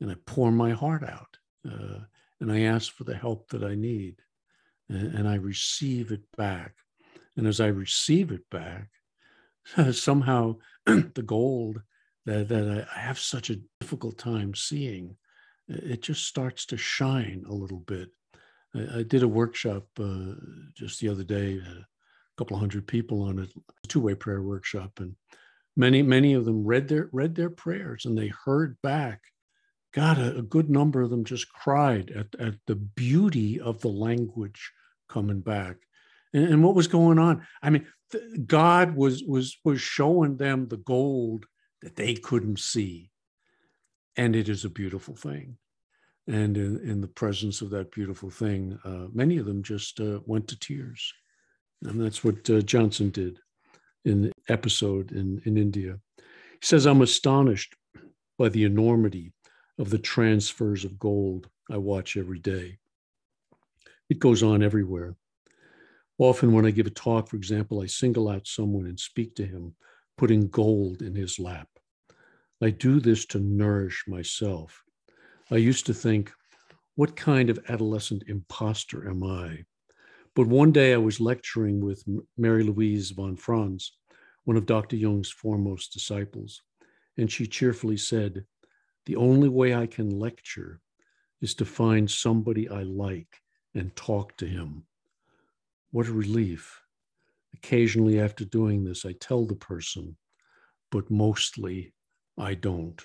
And 0.00 0.10
I 0.10 0.16
pour 0.26 0.52
my 0.52 0.70
heart 0.70 1.02
out 1.02 1.36
uh, 1.68 2.00
and 2.40 2.52
I 2.52 2.62
ask 2.62 2.92
for 2.92 3.04
the 3.04 3.16
help 3.16 3.48
that 3.50 3.64
I 3.64 3.74
need. 3.74 4.16
And, 4.88 5.14
and 5.14 5.28
I 5.28 5.36
receive 5.36 6.12
it 6.12 6.24
back. 6.36 6.74
And 7.36 7.46
as 7.46 7.60
I 7.60 7.68
receive 7.68 8.30
it 8.30 8.48
back, 8.50 8.88
somehow 9.92 10.56
the 10.86 11.24
gold 11.24 11.80
that, 12.26 12.48
that 12.48 12.86
I 12.94 12.98
have 12.98 13.18
such 13.18 13.50
a 13.50 13.60
difficult 13.80 14.18
time 14.18 14.54
seeing, 14.54 15.16
it 15.68 16.02
just 16.02 16.26
starts 16.26 16.66
to 16.66 16.76
shine 16.76 17.44
a 17.48 17.52
little 17.52 17.80
bit. 17.80 18.10
I, 18.74 18.98
I 18.98 19.02
did 19.02 19.22
a 19.22 19.28
workshop 19.28 19.86
uh, 19.98 20.34
just 20.74 21.00
the 21.00 21.08
other 21.08 21.24
day, 21.24 21.58
a 21.58 21.86
couple 22.36 22.56
of 22.56 22.60
hundred 22.60 22.86
people 22.86 23.22
on 23.22 23.38
a 23.38 23.88
two-way 23.88 24.14
prayer 24.14 24.42
workshop, 24.42 25.00
and 25.00 25.14
many 25.76 26.02
many 26.02 26.34
of 26.34 26.44
them 26.44 26.64
read 26.64 26.88
their 26.88 27.08
read 27.12 27.34
their 27.34 27.50
prayers 27.50 28.04
and 28.04 28.16
they 28.16 28.32
heard 28.44 28.76
back. 28.82 29.20
God, 29.92 30.18
a, 30.18 30.38
a 30.38 30.42
good 30.42 30.68
number 30.68 31.02
of 31.02 31.10
them 31.10 31.24
just 31.24 31.48
cried 31.52 32.10
at, 32.10 32.34
at 32.40 32.54
the 32.66 32.74
beauty 32.74 33.60
of 33.60 33.80
the 33.80 33.88
language 33.88 34.72
coming 35.08 35.40
back 35.40 35.76
and, 36.32 36.48
and 36.48 36.64
what 36.64 36.74
was 36.74 36.88
going 36.88 37.18
on. 37.18 37.46
I 37.62 37.70
mean, 37.70 37.86
God 38.46 38.96
was 38.96 39.22
was 39.22 39.56
was 39.64 39.80
showing 39.80 40.36
them 40.36 40.68
the 40.68 40.76
gold 40.76 41.46
that 41.82 41.96
they 41.96 42.14
couldn't 42.14 42.58
see, 42.58 43.10
and 44.16 44.34
it 44.34 44.48
is 44.48 44.64
a 44.64 44.70
beautiful 44.70 45.14
thing. 45.14 45.58
And 46.26 46.56
in, 46.56 46.80
in 46.88 47.00
the 47.02 47.08
presence 47.08 47.60
of 47.60 47.70
that 47.70 47.92
beautiful 47.92 48.30
thing, 48.30 48.78
uh, 48.84 49.08
many 49.12 49.36
of 49.36 49.46
them 49.46 49.62
just 49.62 50.00
uh, 50.00 50.20
went 50.24 50.48
to 50.48 50.58
tears, 50.58 51.12
and 51.84 52.00
that's 52.00 52.24
what 52.24 52.48
uh, 52.50 52.60
Johnson 52.60 53.10
did 53.10 53.38
in 54.04 54.22
the 54.22 54.32
episode 54.48 55.12
in, 55.12 55.40
in 55.44 55.56
India. 55.56 55.98
He 56.18 56.66
says, 56.66 56.86
"I'm 56.86 57.02
astonished 57.02 57.74
by 58.38 58.48
the 58.48 58.64
enormity 58.64 59.32
of 59.78 59.90
the 59.90 59.98
transfers 59.98 60.84
of 60.84 60.98
gold 60.98 61.48
I 61.70 61.76
watch 61.76 62.16
every 62.16 62.38
day. 62.38 62.78
It 64.08 64.18
goes 64.18 64.42
on 64.42 64.62
everywhere." 64.62 65.16
Often, 66.18 66.52
when 66.52 66.64
I 66.64 66.70
give 66.70 66.86
a 66.86 66.90
talk, 66.90 67.28
for 67.28 67.36
example, 67.36 67.80
I 67.80 67.86
single 67.86 68.28
out 68.28 68.46
someone 68.46 68.86
and 68.86 68.98
speak 68.98 69.34
to 69.36 69.46
him, 69.46 69.74
putting 70.16 70.48
gold 70.48 71.02
in 71.02 71.14
his 71.14 71.38
lap. 71.40 71.68
I 72.62 72.70
do 72.70 73.00
this 73.00 73.26
to 73.26 73.40
nourish 73.40 74.04
myself. 74.06 74.84
I 75.50 75.56
used 75.56 75.86
to 75.86 75.94
think, 75.94 76.30
what 76.94 77.16
kind 77.16 77.50
of 77.50 77.58
adolescent 77.68 78.24
imposter 78.28 79.08
am 79.08 79.24
I? 79.24 79.64
But 80.34 80.48
one 80.48 80.72
day 80.72 80.92
I 80.92 80.96
was 80.96 81.20
lecturing 81.20 81.80
with 81.80 82.02
Mary 82.36 82.64
Louise 82.64 83.12
von 83.12 83.36
Franz, 83.36 83.92
one 84.42 84.56
of 84.56 84.66
Dr. 84.66 84.96
Jung's 84.96 85.30
foremost 85.30 85.92
disciples, 85.92 86.60
and 87.16 87.30
she 87.30 87.46
cheerfully 87.46 87.96
said, 87.96 88.44
The 89.06 89.14
only 89.14 89.48
way 89.48 89.74
I 89.74 89.86
can 89.86 90.18
lecture 90.18 90.80
is 91.40 91.54
to 91.54 91.64
find 91.64 92.10
somebody 92.10 92.68
I 92.68 92.82
like 92.82 93.42
and 93.74 93.94
talk 93.94 94.36
to 94.38 94.46
him. 94.46 94.84
What 95.92 96.08
a 96.08 96.12
relief. 96.12 96.80
Occasionally, 97.52 98.18
after 98.18 98.44
doing 98.44 98.82
this, 98.82 99.04
I 99.04 99.12
tell 99.12 99.46
the 99.46 99.54
person, 99.54 100.16
but 100.90 101.12
mostly 101.12 101.94
I 102.36 102.54
don't. 102.54 103.00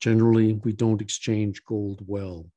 Generally, 0.00 0.54
we 0.64 0.72
don't 0.72 1.02
exchange 1.02 1.62
gold 1.66 2.00
well, 2.06 2.50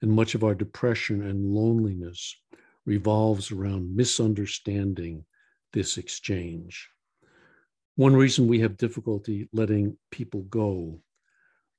and 0.00 0.12
much 0.12 0.36
of 0.36 0.44
our 0.44 0.54
depression 0.54 1.26
and 1.26 1.52
loneliness 1.52 2.36
revolves 2.86 3.50
around 3.50 3.94
misunderstanding 3.94 5.24
this 5.72 5.98
exchange. 5.98 6.88
One 7.96 8.16
reason 8.16 8.48
we 8.48 8.60
have 8.60 8.76
difficulty 8.76 9.48
letting 9.52 9.96
people 10.10 10.42
go, 10.42 11.02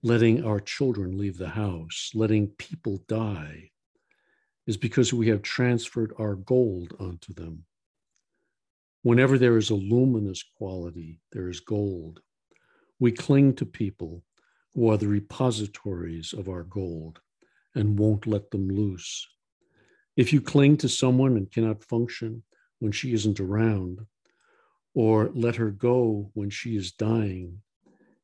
letting 0.04 0.46
our 0.46 0.60
children 0.60 1.18
leave 1.18 1.38
the 1.38 1.50
house, 1.50 2.12
letting 2.14 2.48
people 2.48 3.04
die, 3.08 3.72
is 4.68 4.78
because 4.78 5.14
we 5.14 5.28
have 5.30 5.42
transferred 5.42 6.14
our 6.20 6.36
gold 6.36 6.94
onto 7.00 7.34
them. 7.34 7.66
Whenever 9.04 9.38
there 9.38 9.58
is 9.58 9.72
a 9.72 9.76
luminous 9.76 10.44
quality, 10.58 11.20
there 11.32 11.50
is 11.50 11.60
gold. 11.60 12.22
We 13.00 13.12
cling 13.12 13.56
to 13.56 13.66
people 13.66 14.24
who 14.76 14.92
are 14.92 14.98
the 14.98 15.08
repositories 15.08 16.34
of 16.34 16.48
our 16.48 16.64
gold 16.64 17.20
and 17.74 17.98
won't 17.98 18.28
let 18.28 18.52
them 18.52 18.70
loose. 18.70 19.28
If 20.22 20.32
you 20.32 20.40
cling 20.40 20.78
to 20.78 20.88
someone 20.88 21.36
and 21.36 21.52
cannot 21.52 21.84
function 21.84 22.44
when 22.78 22.92
she 22.92 23.12
isn't 23.12 23.40
around, 23.40 24.06
or 24.94 25.32
let 25.34 25.56
her 25.56 25.72
go 25.72 26.30
when 26.36 26.52
she 26.52 26.76
is 26.76 26.92
dying, 26.92 27.64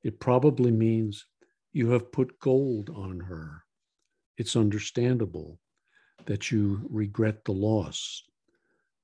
it 0.04 0.20
probably 0.20 0.70
means 0.70 1.26
you 1.74 1.90
have 1.90 2.12
put 2.12 2.38
gold 2.40 2.92
on 2.92 3.22
her. 3.22 3.64
It's 4.38 4.56
understandable 4.56 5.58
that 6.26 6.52
you 6.52 6.88
regret 6.88 7.44
the 7.46 7.54
loss. 7.54 8.22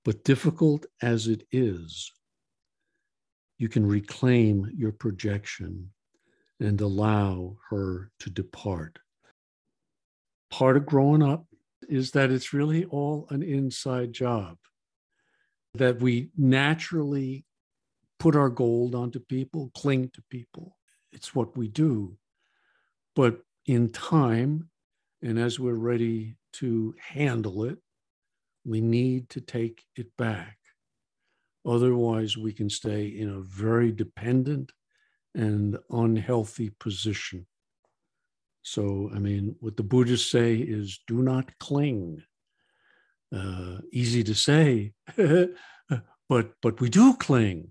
But 0.06 0.24
difficult 0.24 0.86
as 1.02 1.26
it 1.28 1.48
is, 1.52 2.12
you 3.58 3.70
can 3.70 3.88
reclaim 3.88 4.70
your 4.78 4.92
projection 4.92 5.90
and 6.60 6.80
allow 6.80 7.58
her 7.72 8.12
to 8.20 8.30
depart. 8.30 9.00
Part 10.52 10.78
of 10.78 10.86
growing 10.86 11.24
up 11.24 11.48
is 11.90 12.12
that 12.12 12.32
it's 12.32 12.54
really 12.54 12.86
all 12.86 13.28
an 13.30 13.44
inside 13.44 14.14
job, 14.14 14.58
that 15.74 16.00
we 16.00 16.30
naturally 16.38 17.46
put 18.20 18.36
our 18.36 18.50
gold 18.50 18.96
onto 18.96 19.20
people, 19.20 19.72
cling 19.76 20.10
to 20.14 20.24
people. 20.30 20.78
It's 21.12 21.36
what 21.36 21.58
we 21.58 21.68
do. 21.68 22.18
But 23.16 23.42
in 23.66 23.90
time, 23.90 24.70
and 25.22 25.40
as 25.40 25.60
we're 25.60 25.74
ready 25.74 26.36
to 26.54 26.96
handle 27.00 27.64
it, 27.64 27.78
we 28.66 28.82
need 28.82 29.30
to 29.30 29.42
take 29.42 29.84
it 29.96 30.16
back. 30.18 30.58
Otherwise, 31.66 32.38
we 32.38 32.52
can 32.52 32.70
stay 32.70 33.08
in 33.08 33.30
a 33.30 33.40
very 33.40 33.92
dependent 33.92 34.72
and 35.34 35.78
unhealthy 35.90 36.70
position. 36.70 37.46
So, 38.64 39.12
I 39.14 39.20
mean, 39.20 39.56
what 39.60 39.78
the 39.78 39.84
Buddhists 39.84 40.32
say 40.32 40.56
is 40.56 41.02
do 41.06 41.22
not 41.22 41.58
cling. 41.60 42.24
Uh, 43.36 43.80
easy 43.92 44.24
to 44.24 44.36
say, 44.36 44.94
but 46.30 46.54
but 46.62 46.80
we 46.80 46.90
do 46.90 47.14
cling. 47.16 47.70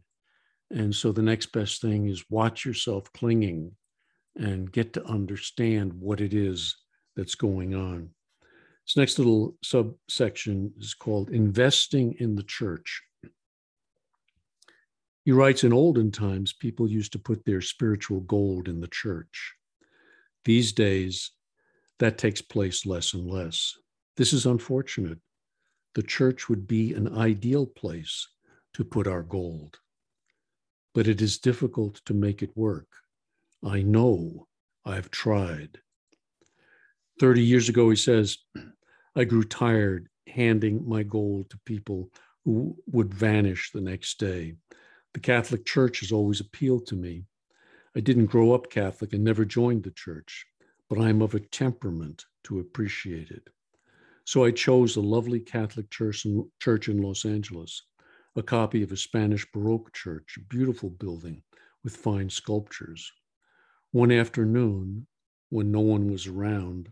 And 0.71 0.95
so 0.95 1.13
the 1.13 1.23
next 1.23 1.53
best 1.53 1.81
thing 1.81 2.09
is 2.09 2.25
watch 2.31 2.65
yourself 2.65 3.13
clinging 3.13 3.73
and 4.37 4.73
get 4.73 4.93
to 4.95 5.05
understand 5.05 5.93
what 5.93 6.21
it 6.21 6.35
is 6.35 6.77
that's 7.15 7.35
going 7.35 7.75
on. 7.75 8.11
This 8.87 8.97
next 8.97 9.19
little 9.19 9.57
subsection 9.63 10.73
is 10.79 10.95
called 10.95 11.31
Investing 11.31 12.15
in 12.19 12.35
the 12.35 12.43
Church. 12.43 13.03
He 15.25 15.31
writes 15.31 15.63
In 15.63 15.73
olden 15.73 16.11
times, 16.11 16.53
people 16.53 16.89
used 16.89 17.13
to 17.13 17.19
put 17.19 17.45
their 17.45 17.61
spiritual 17.61 18.21
gold 18.21 18.69
in 18.69 18.81
the 18.81 18.89
church. 18.89 19.55
These 20.45 20.73
days, 20.73 21.31
that 21.99 22.19
takes 22.19 22.43
place 22.43 22.85
less 22.85 23.15
and 23.15 23.31
less. 23.31 23.77
This 24.17 24.33
is 24.33 24.47
unfortunate. 24.47 25.19
The 25.95 26.03
church 26.03 26.49
would 26.49 26.67
be 26.67 26.95
an 26.95 27.17
ideal 27.17 27.67
place 27.67 28.29
to 28.75 28.85
put 28.85 29.07
our 29.07 29.23
gold. 29.23 29.79
But 30.95 31.07
it 31.07 31.23
is 31.23 31.39
difficult 31.39 32.01
to 32.07 32.15
make 32.15 32.43
it 32.43 32.57
work. 32.57 32.89
I 33.65 33.83
know 33.83 34.49
I've 34.85 35.11
tried. 35.11 35.79
30 37.21 37.43
years 37.43 37.69
ago, 37.69 37.91
he 37.91 37.97
says, 37.97 38.39
I 39.17 39.25
grew 39.25 39.45
tired 39.45 40.09
handing 40.27 40.89
my 40.89 41.03
gold 41.03 41.51
to 41.51 41.59
people 41.65 42.11
who 42.45 42.77
would 42.87 43.15
vanish 43.15 43.71
the 43.71 43.81
next 43.81 44.19
day. 44.19 44.55
The 45.15 45.21
Catholic 45.21 45.65
Church 45.65 46.01
has 46.01 46.11
always 46.11 46.41
appealed 46.41 46.87
to 46.87 46.97
me. 46.97 47.25
I 47.95 48.01
didn't 48.01 48.27
grow 48.27 48.53
up 48.53 48.71
Catholic 48.71 49.13
and 49.13 49.23
never 49.23 49.45
joined 49.45 49.83
the 49.83 49.91
church, 49.91 50.47
but 50.89 50.99
I 50.99 51.11
am 51.11 51.21
of 51.21 51.35
a 51.35 51.41
temperament 51.41 52.25
to 52.45 52.59
appreciate 52.59 53.31
it. 53.31 53.49
So 54.25 54.45
I 54.45 54.51
chose 54.51 54.97
a 54.97 55.01
lovely 55.01 55.41
Catholic 55.41 55.91
church 55.91 56.25
in, 56.25 57.03
Los 57.03 57.25
Angeles, 57.25 57.83
a 58.35 58.43
copy 58.43 58.83
of 58.83 58.93
a 58.93 58.97
Spanish 58.97 59.47
Baroque 59.53 59.93
church, 59.93 60.39
a 60.39 60.45
beautiful 60.45 60.89
building 60.89 61.43
with 61.85 61.97
fine 61.97 62.31
sculptures. 62.31 63.13
One 63.91 64.11
afternoon, 64.11 65.07
when 65.51 65.71
no 65.71 65.81
one 65.81 66.11
was 66.11 66.27
around, 66.27 66.91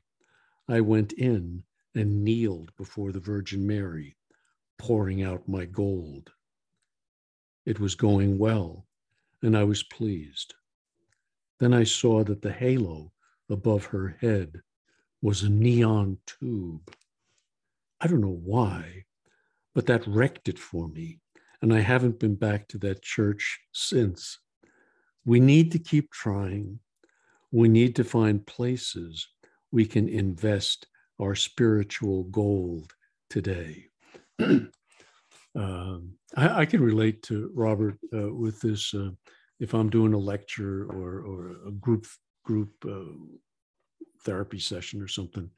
I 0.69 0.83
went 0.83 1.15
in 1.15 1.63
and 1.95 2.23
kneeled 2.23 2.73
before 2.77 3.11
the 3.11 3.21
Virgin 3.21 3.67
Mary, 3.67 4.17
pouring 4.77 5.23
out 5.23 5.49
my 5.49 5.65
gold. 5.65 6.31
It 7.65 7.81
was 7.81 7.95
going 7.95 8.37
well, 8.37 8.87
and 9.43 9.57
I 9.57 9.65
was 9.65 9.83
pleased. 9.83 10.55
Then 11.61 11.75
I 11.75 11.85
saw 11.85 12.25
that 12.25 12.41
the 12.41 12.53
halo 12.53 13.13
above 13.51 13.85
her 13.87 14.17
head 14.21 14.63
was 15.23 15.43
a 15.43 15.51
neon 15.51 16.17
tube. 16.27 16.91
I 18.01 18.07
don't 18.07 18.23
know 18.23 18.41
why, 18.43 19.05
but 19.75 19.85
that 19.87 20.07
wrecked 20.07 20.49
it 20.49 20.59
for 20.59 20.89
me, 20.89 21.21
and 21.61 21.73
I 21.73 21.81
haven't 21.81 22.19
been 22.19 22.35
back 22.35 22.67
to 22.69 22.79
that 22.79 23.03
church 23.03 23.61
since. 23.73 24.39
We 25.27 25.39
need 25.39 25.71
to 25.73 25.79
keep 25.79 26.11
trying. 26.11 26.81
We 27.53 27.69
need 27.69 27.95
to 27.97 28.05
find 28.05 28.47
places 28.47 29.29
we 29.71 29.85
can 29.85 30.09
invest 30.09 30.87
our 31.21 31.35
spiritual 31.35 32.25
gold 32.25 32.93
today. 33.29 33.85
um, 34.41 34.71
I, 35.55 36.61
I, 36.61 36.65
can 36.65 36.81
relate 36.81 37.23
to 37.25 37.51
Robert 37.55 37.99
uh, 38.15 38.33
with 38.33 38.61
this. 38.61 38.95
Uh, 38.95 39.11
if 39.61 39.75
I'm 39.75 39.91
doing 39.91 40.15
a 40.15 40.19
lecture 40.19 40.87
or, 40.87 41.21
or 41.21 41.69
a 41.69 41.71
group 41.71 42.07
group 42.45 42.73
uh, 42.89 43.13
therapy 44.25 44.59
session 44.59 45.01
or 45.01 45.09
something, 45.09 45.51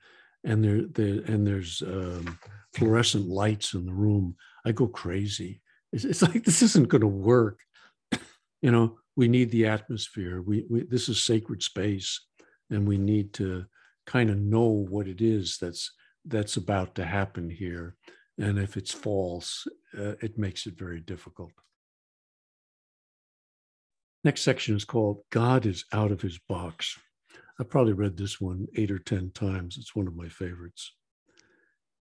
and 0.44 0.64
there, 0.64 0.82
there 0.82 1.24
and 1.32 1.46
there's 1.46 1.82
um, 1.82 2.38
fluorescent 2.74 3.28
lights 3.28 3.74
in 3.74 3.86
the 3.86 3.94
room, 3.94 4.36
I 4.66 4.72
go 4.72 4.88
crazy. 4.88 5.62
It's, 5.92 6.04
it's 6.04 6.22
like 6.22 6.44
this 6.44 6.62
isn't 6.62 6.88
going 6.88 7.02
to 7.02 7.06
work. 7.06 7.60
you 8.60 8.70
know, 8.70 8.98
we 9.16 9.28
need 9.28 9.50
the 9.50 9.66
atmosphere. 9.66 10.42
We, 10.42 10.66
we 10.68 10.82
this 10.82 11.08
is 11.08 11.22
sacred 11.22 11.62
space, 11.62 12.20
and 12.70 12.86
we 12.86 12.98
need 12.98 13.32
to 13.34 13.64
kind 14.06 14.30
of 14.30 14.38
know 14.38 14.84
what 14.88 15.06
it 15.06 15.20
is 15.20 15.58
that's 15.60 15.92
that's 16.24 16.56
about 16.56 16.94
to 16.96 17.04
happen 17.04 17.48
here. 17.48 17.96
And 18.38 18.58
if 18.58 18.76
it's 18.76 18.92
false, 18.92 19.66
uh, 19.96 20.14
it 20.22 20.38
makes 20.38 20.66
it 20.66 20.78
very 20.78 21.00
difficult. 21.00 21.52
Next 24.24 24.42
section 24.42 24.76
is 24.76 24.84
called 24.84 25.24
God 25.30 25.66
is 25.66 25.84
Out 25.92 26.12
of 26.12 26.20
His 26.20 26.38
Box. 26.38 26.96
I've 27.58 27.68
probably 27.68 27.92
read 27.92 28.16
this 28.16 28.40
one 28.40 28.68
eight 28.76 28.90
or 28.90 29.00
10 29.00 29.32
times. 29.32 29.76
It's 29.76 29.96
one 29.96 30.06
of 30.06 30.14
my 30.14 30.28
favorites. 30.28 30.92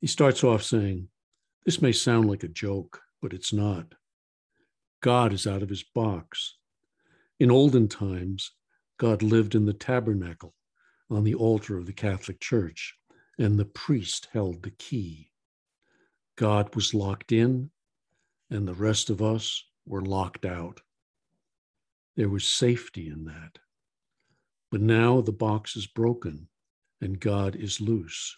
He 0.01 0.09
starts 0.09 0.43
off 0.43 0.65
saying, 0.65 1.09
This 1.65 1.81
may 1.81 1.93
sound 1.93 2.29
like 2.29 2.43
a 2.43 2.49
joke, 2.49 3.01
but 3.21 3.33
it's 3.33 3.53
not. 3.53 3.95
God 5.01 5.33
is 5.33 5.47
out 5.47 5.63
of 5.63 5.69
his 5.69 5.85
box. 5.85 6.57
In 7.39 7.53
olden 7.53 7.87
times, 7.87 8.51
God 8.99 9.23
lived 9.23 9.55
in 9.55 9.65
the 9.65 9.73
tabernacle 9.73 10.55
on 11.09 11.23
the 11.23 11.35
altar 11.35 11.77
of 11.77 11.87
the 11.87 11.93
Catholic 11.93 12.41
Church, 12.41 12.97
and 13.39 13.59
the 13.59 13.65
priest 13.65 14.29
held 14.33 14.63
the 14.63 14.71
key. 14.73 15.31
God 16.37 16.75
was 16.75 16.95
locked 16.95 17.31
in, 17.31 17.71
and 18.51 18.67
the 18.67 18.75
rest 18.75 19.09
of 19.09 19.23
us 19.23 19.65
were 19.87 20.03
locked 20.03 20.45
out. 20.45 20.81
There 22.17 22.29
was 22.29 22.45
safety 22.45 23.09
in 23.09 23.25
that. 23.25 23.59
But 24.71 24.81
now 24.81 25.21
the 25.21 25.33
box 25.33 25.77
is 25.77 25.87
broken 25.87 26.49
and 27.01 27.21
God 27.21 27.57
is 27.57 27.81
loose. 27.81 28.37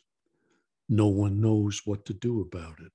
No 0.89 1.09
one 1.09 1.41
knows 1.41 1.83
what 1.85 2.05
to 2.07 2.15
do 2.15 2.41
about 2.41 2.81
it. 2.81 2.93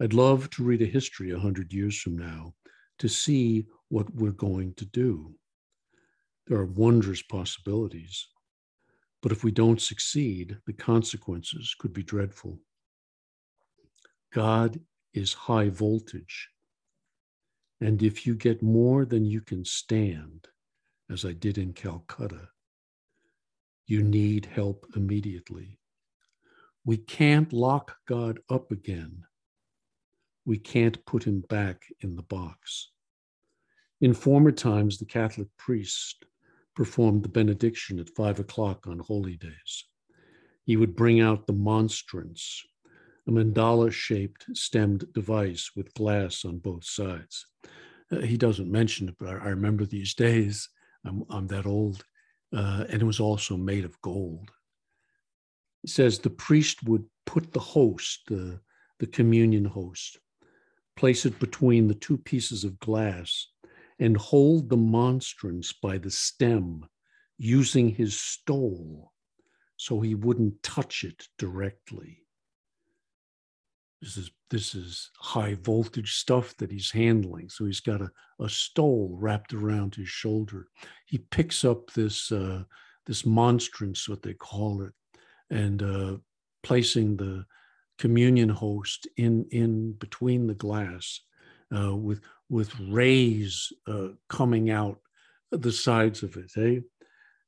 I'd 0.00 0.12
love 0.12 0.50
to 0.50 0.64
read 0.64 0.82
a 0.82 0.86
history 0.86 1.30
a 1.30 1.38
hundred 1.38 1.72
years 1.72 1.98
from 1.98 2.16
now 2.18 2.54
to 2.98 3.08
see 3.08 3.66
what 3.88 4.12
we're 4.14 4.32
going 4.32 4.74
to 4.74 4.84
do. 4.86 5.34
There 6.46 6.58
are 6.58 6.66
wondrous 6.66 7.22
possibilities. 7.22 8.26
But 9.22 9.32
if 9.32 9.42
we 9.42 9.50
don't 9.50 9.80
succeed, 9.80 10.58
the 10.66 10.72
consequences 10.72 11.74
could 11.78 11.92
be 11.92 12.02
dreadful. 12.02 12.58
God 14.32 14.80
is 15.14 15.32
high 15.32 15.70
voltage. 15.70 16.50
And 17.84 18.02
if 18.02 18.26
you 18.26 18.34
get 18.34 18.62
more 18.62 19.04
than 19.04 19.26
you 19.26 19.42
can 19.42 19.62
stand, 19.62 20.48
as 21.10 21.26
I 21.26 21.34
did 21.34 21.58
in 21.58 21.74
Calcutta, 21.74 22.48
you 23.86 24.02
need 24.02 24.46
help 24.46 24.86
immediately. 24.96 25.78
We 26.86 26.96
can't 26.96 27.52
lock 27.52 27.98
God 28.08 28.40
up 28.48 28.72
again. 28.72 29.24
We 30.46 30.56
can't 30.56 31.04
put 31.04 31.24
him 31.24 31.42
back 31.50 31.84
in 32.00 32.16
the 32.16 32.22
box. 32.22 32.88
In 34.00 34.14
former 34.14 34.50
times, 34.50 34.96
the 34.96 35.04
Catholic 35.04 35.48
priest 35.58 36.24
performed 36.74 37.22
the 37.22 37.28
benediction 37.28 37.98
at 37.98 38.16
five 38.16 38.40
o'clock 38.40 38.86
on 38.86 38.98
holy 38.98 39.36
days. 39.36 39.84
He 40.64 40.78
would 40.78 40.96
bring 40.96 41.20
out 41.20 41.46
the 41.46 41.52
monstrance, 41.52 42.64
a 43.28 43.30
mandala 43.30 43.92
shaped 43.92 44.46
stemmed 44.54 45.12
device 45.12 45.72
with 45.76 45.92
glass 45.92 46.46
on 46.46 46.60
both 46.60 46.86
sides. 46.86 47.44
Uh, 48.14 48.20
he 48.20 48.36
doesn't 48.36 48.70
mention 48.70 49.08
it, 49.08 49.16
but 49.18 49.28
I, 49.28 49.32
I 49.32 49.48
remember 49.48 49.84
these 49.84 50.14
days. 50.14 50.68
I'm, 51.04 51.24
I'm 51.30 51.46
that 51.48 51.66
old. 51.66 52.04
Uh, 52.54 52.84
and 52.88 53.02
it 53.02 53.04
was 53.04 53.20
also 53.20 53.56
made 53.56 53.84
of 53.84 54.00
gold. 54.00 54.50
It 55.82 55.90
says 55.90 56.18
the 56.18 56.30
priest 56.30 56.82
would 56.84 57.04
put 57.26 57.52
the 57.52 57.60
host, 57.60 58.22
the, 58.28 58.60
the 59.00 59.06
communion 59.06 59.64
host, 59.64 60.18
place 60.96 61.26
it 61.26 61.38
between 61.38 61.88
the 61.88 61.94
two 61.94 62.16
pieces 62.16 62.64
of 62.64 62.78
glass, 62.78 63.48
and 63.98 64.16
hold 64.16 64.68
the 64.68 64.76
monstrance 64.76 65.72
by 65.72 65.98
the 65.98 66.10
stem 66.10 66.86
using 67.38 67.88
his 67.88 68.18
stole 68.18 69.12
so 69.76 70.00
he 70.00 70.14
wouldn't 70.14 70.62
touch 70.62 71.04
it 71.04 71.28
directly. 71.38 72.23
This 74.00 74.16
is 74.16 74.30
this 74.50 74.74
is 74.74 75.10
high 75.18 75.54
voltage 75.54 76.14
stuff 76.14 76.54
that 76.58 76.70
he's 76.70 76.90
handling. 76.90 77.48
So 77.48 77.64
he's 77.64 77.80
got 77.80 78.02
a, 78.02 78.10
a 78.40 78.48
stole 78.48 79.16
wrapped 79.18 79.54
around 79.54 79.94
his 79.94 80.08
shoulder. 80.08 80.68
He 81.06 81.18
picks 81.18 81.64
up 81.64 81.90
this 81.92 82.30
uh, 82.30 82.64
this 83.06 83.24
monstrance, 83.24 84.08
what 84.08 84.22
they 84.22 84.34
call 84.34 84.82
it, 84.82 84.92
and 85.50 85.82
uh, 85.82 86.16
placing 86.62 87.16
the 87.16 87.44
communion 87.98 88.48
host 88.48 89.08
in 89.16 89.46
in 89.50 89.92
between 89.92 90.46
the 90.46 90.54
glass 90.54 91.20
uh, 91.74 91.96
with 91.96 92.20
with 92.48 92.78
rays 92.80 93.72
uh, 93.86 94.08
coming 94.28 94.70
out 94.70 94.98
the 95.50 95.72
sides 95.72 96.22
of 96.22 96.36
it. 96.36 96.52
Eh? 96.56 96.80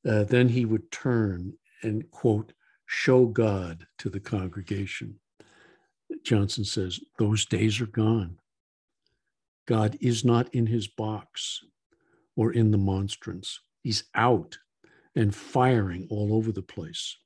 Then 0.05 0.49
he 0.49 0.65
would 0.65 0.91
turn 0.91 1.53
and 1.83 2.11
quote 2.11 2.53
show 2.87 3.27
God 3.27 3.87
to 3.99 4.09
the 4.09 4.21
congregation. 4.21 5.19
Johnson 6.25 6.65
says, 6.65 7.01
those 7.19 7.45
days 7.47 7.81
are 7.81 7.87
gone. 7.87 8.39
God 9.67 9.97
is 10.01 10.25
not 10.25 10.55
in 10.55 10.67
his 10.67 10.87
box 10.87 11.65
or 12.37 12.53
in 12.53 12.71
the 12.71 12.79
monstrance. 12.79 13.61
He's 13.83 14.05
out 14.15 14.59
and 15.15 15.35
firing 15.35 16.07
all 16.11 16.35
over 16.35 16.53
the 16.53 16.63
place. 16.63 17.17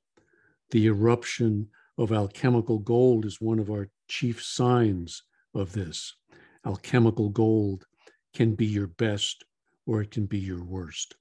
The 0.71 0.87
eruption 0.87 1.67
of 1.97 2.11
alchemical 2.11 2.79
gold 2.79 3.25
is 3.25 3.41
one 3.41 3.59
of 3.59 3.69
our 3.69 3.89
chief 4.07 4.43
signs 4.43 5.23
of 5.53 5.73
this. 5.73 6.15
Alchemical 6.65 7.29
gold 7.29 7.85
can 8.33 8.55
be 8.55 8.65
your 8.65 8.87
best 8.87 9.43
or 9.85 10.01
it 10.01 10.11
can 10.11 10.25
be 10.25 10.39
your 10.39 10.63
worst. 10.63 11.15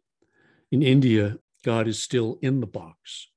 In 0.71 0.83
India, 0.83 1.39
God 1.65 1.89
is 1.89 2.03
still 2.03 2.39
in 2.43 2.61
the 2.61 2.67
box. 2.67 3.29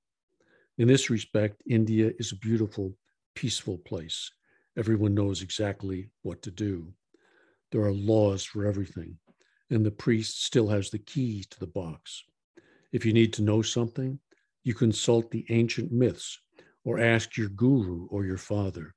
In 0.77 0.87
this 0.87 1.09
respect, 1.09 1.61
India 1.67 2.11
is 2.19 2.31
a 2.31 2.37
beautiful 2.37 2.95
peaceful 3.35 3.77
place. 3.79 4.31
Everyone 4.77 5.13
knows 5.13 5.41
exactly 5.41 6.09
what 6.21 6.41
to 6.43 6.51
do. 6.51 6.93
There 7.71 7.81
are 7.81 7.93
laws 7.93 8.43
for 8.43 8.65
everything, 8.65 9.17
and 9.69 9.85
the 9.85 9.91
priest 9.91 10.43
still 10.45 10.67
has 10.67 10.89
the 10.89 10.99
key 10.99 11.45
to 11.49 11.59
the 11.59 11.67
box. 11.67 12.23
If 12.91 13.05
you 13.05 13.13
need 13.13 13.33
to 13.33 13.41
know 13.41 13.61
something, 13.61 14.19
you 14.63 14.73
consult 14.73 15.31
the 15.31 15.45
ancient 15.49 15.91
myths 15.91 16.39
or 16.85 16.99
ask 16.99 17.37
your 17.37 17.49
guru 17.49 18.07
or 18.07 18.25
your 18.25 18.37
father. 18.37 18.93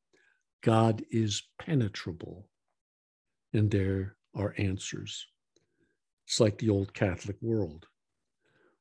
God 0.63 1.05
is 1.11 1.43
penetrable, 1.59 2.49
and 3.53 3.71
there 3.71 4.17
are 4.35 4.55
answers. 4.59 5.27
It's 6.27 6.41
like 6.41 6.59
the 6.59 6.71
old 6.71 6.93
Catholic 6.93 7.37
world, 7.41 7.87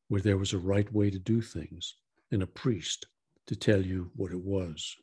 where 0.08 0.22
there 0.22 0.38
was 0.38 0.54
a 0.54 0.58
right 0.58 0.92
way 0.92 1.10
to 1.10 1.20
do 1.20 1.42
things 1.42 1.96
and 2.32 2.42
a 2.44 2.48
priest 2.48 3.06
to 3.48 3.56
tell 3.56 3.82
you 3.82 4.12
what 4.16 4.32
it 4.32 4.42
was. 4.42 4.96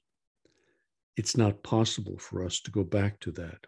It's 1.16 1.36
not 1.36 1.62
possible 1.62 2.18
for 2.18 2.44
us 2.44 2.60
to 2.60 2.70
go 2.70 2.84
back 2.84 3.20
to 3.20 3.32
that. 3.32 3.66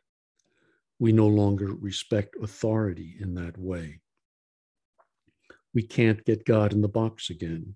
We 0.98 1.12
no 1.12 1.26
longer 1.26 1.74
respect 1.74 2.36
authority 2.42 3.16
in 3.20 3.34
that 3.34 3.58
way. 3.58 4.00
We 5.74 5.82
can't 5.82 6.24
get 6.24 6.46
God 6.46 6.72
in 6.72 6.80
the 6.80 6.88
box 6.88 7.30
again, 7.30 7.74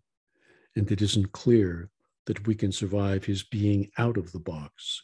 and 0.77 0.91
it 0.91 1.03
isn't 1.03 1.33
clear 1.33 1.91
that 2.27 2.47
we 2.47 2.55
can 2.55 2.73
survive 2.73 3.25
his 3.25 3.43
being 3.43 3.91
out 3.99 4.17
of 4.17 4.33
the 4.33 4.39
box. 4.39 5.03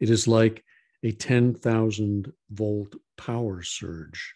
It 0.00 0.10
is 0.10 0.26
like 0.26 0.64
a 1.02 1.12
10,000 1.12 2.32
volt 2.50 2.96
power 3.16 3.62
surge 3.62 4.34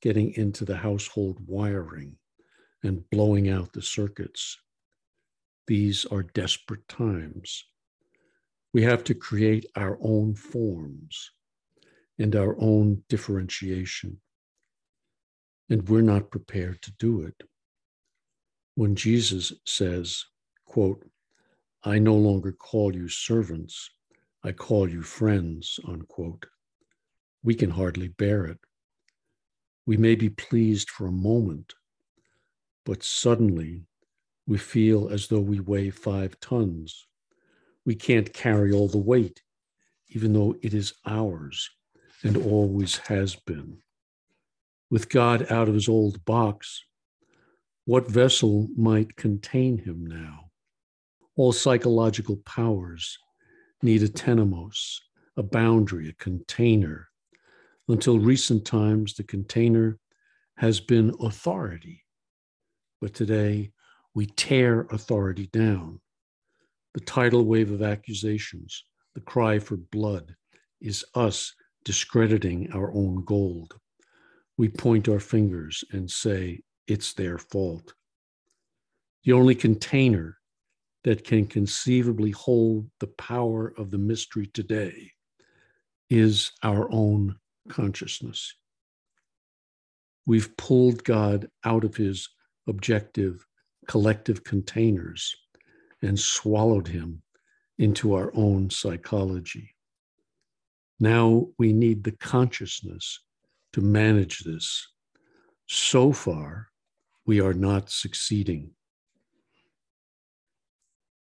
getting 0.00 0.32
into 0.34 0.64
the 0.64 0.76
household 0.76 1.38
wiring 1.46 2.16
and 2.82 3.08
blowing 3.10 3.50
out 3.50 3.72
the 3.72 3.82
circuits. 3.82 4.56
These 5.66 6.06
are 6.06 6.22
desperate 6.22 6.88
times 6.88 7.64
we 8.72 8.82
have 8.82 9.02
to 9.04 9.14
create 9.14 9.66
our 9.76 9.98
own 10.00 10.34
forms 10.34 11.32
and 12.18 12.36
our 12.36 12.56
own 12.60 13.02
differentiation. 13.08 14.20
And 15.68 15.88
we're 15.88 16.02
not 16.02 16.30
prepared 16.30 16.82
to 16.82 16.92
do 16.98 17.22
it. 17.22 17.42
When 18.74 18.94
Jesus 18.94 19.52
says, 19.66 20.24
quote, 20.64 21.04
I 21.82 21.98
no 21.98 22.14
longer 22.14 22.52
call 22.52 22.94
you 22.94 23.08
servants, 23.08 23.90
I 24.44 24.52
call 24.52 24.88
you 24.88 25.02
friends, 25.02 25.80
unquote, 25.86 26.46
we 27.42 27.54
can 27.54 27.70
hardly 27.70 28.08
bear 28.08 28.44
it. 28.46 28.58
We 29.86 29.96
may 29.96 30.14
be 30.14 30.28
pleased 30.28 30.90
for 30.90 31.06
a 31.06 31.12
moment, 31.12 31.74
but 32.84 33.02
suddenly 33.02 33.84
we 34.46 34.58
feel 34.58 35.08
as 35.08 35.28
though 35.28 35.40
we 35.40 35.60
weigh 35.60 35.90
five 35.90 36.38
tons. 36.40 37.06
We 37.84 37.94
can't 37.94 38.32
carry 38.32 38.72
all 38.72 38.88
the 38.88 38.98
weight, 38.98 39.42
even 40.08 40.32
though 40.32 40.56
it 40.62 40.74
is 40.74 40.94
ours 41.06 41.70
and 42.22 42.36
always 42.36 42.98
has 42.98 43.36
been. 43.36 43.78
With 44.90 45.08
God 45.08 45.50
out 45.50 45.68
of 45.68 45.74
his 45.74 45.88
old 45.88 46.24
box, 46.24 46.82
what 47.84 48.10
vessel 48.10 48.68
might 48.76 49.16
contain 49.16 49.78
him 49.78 50.06
now? 50.06 50.50
All 51.36 51.52
psychological 51.52 52.36
powers 52.44 53.18
need 53.82 54.02
a 54.02 54.08
temenos, 54.08 54.98
a 55.36 55.42
boundary, 55.42 56.08
a 56.08 56.12
container. 56.12 57.08
Until 57.88 58.18
recent 58.18 58.64
times, 58.64 59.14
the 59.14 59.24
container 59.24 59.98
has 60.56 60.80
been 60.80 61.14
authority. 61.20 62.04
But 63.00 63.14
today, 63.14 63.72
we 64.14 64.26
tear 64.26 64.86
authority 64.90 65.46
down. 65.46 66.00
The 66.94 67.00
tidal 67.00 67.44
wave 67.44 67.70
of 67.70 67.82
accusations, 67.82 68.84
the 69.14 69.20
cry 69.20 69.58
for 69.58 69.76
blood, 69.76 70.34
is 70.80 71.04
us 71.14 71.54
discrediting 71.84 72.72
our 72.72 72.92
own 72.92 73.24
gold. 73.24 73.74
We 74.56 74.68
point 74.68 75.08
our 75.08 75.20
fingers 75.20 75.84
and 75.92 76.10
say 76.10 76.60
it's 76.86 77.12
their 77.12 77.38
fault. 77.38 77.94
The 79.24 79.32
only 79.32 79.54
container 79.54 80.38
that 81.04 81.24
can 81.24 81.46
conceivably 81.46 82.32
hold 82.32 82.90
the 82.98 83.06
power 83.06 83.72
of 83.78 83.90
the 83.90 83.98
mystery 83.98 84.46
today 84.48 85.12
is 86.10 86.50
our 86.62 86.92
own 86.92 87.36
consciousness. 87.68 88.54
We've 90.26 90.54
pulled 90.56 91.04
God 91.04 91.48
out 91.64 91.84
of 91.84 91.96
his 91.96 92.28
objective 92.66 93.46
collective 93.88 94.44
containers 94.44 95.34
and 96.02 96.18
swallowed 96.18 96.88
him 96.88 97.22
into 97.78 98.14
our 98.14 98.30
own 98.34 98.70
psychology. 98.70 99.74
Now 100.98 101.48
we 101.58 101.72
need 101.72 102.04
the 102.04 102.12
consciousness 102.12 103.20
to 103.72 103.80
manage 103.80 104.40
this. 104.40 104.86
So 105.66 106.12
far, 106.12 106.68
we 107.26 107.40
are 107.40 107.54
not 107.54 107.90
succeeding. 107.90 108.72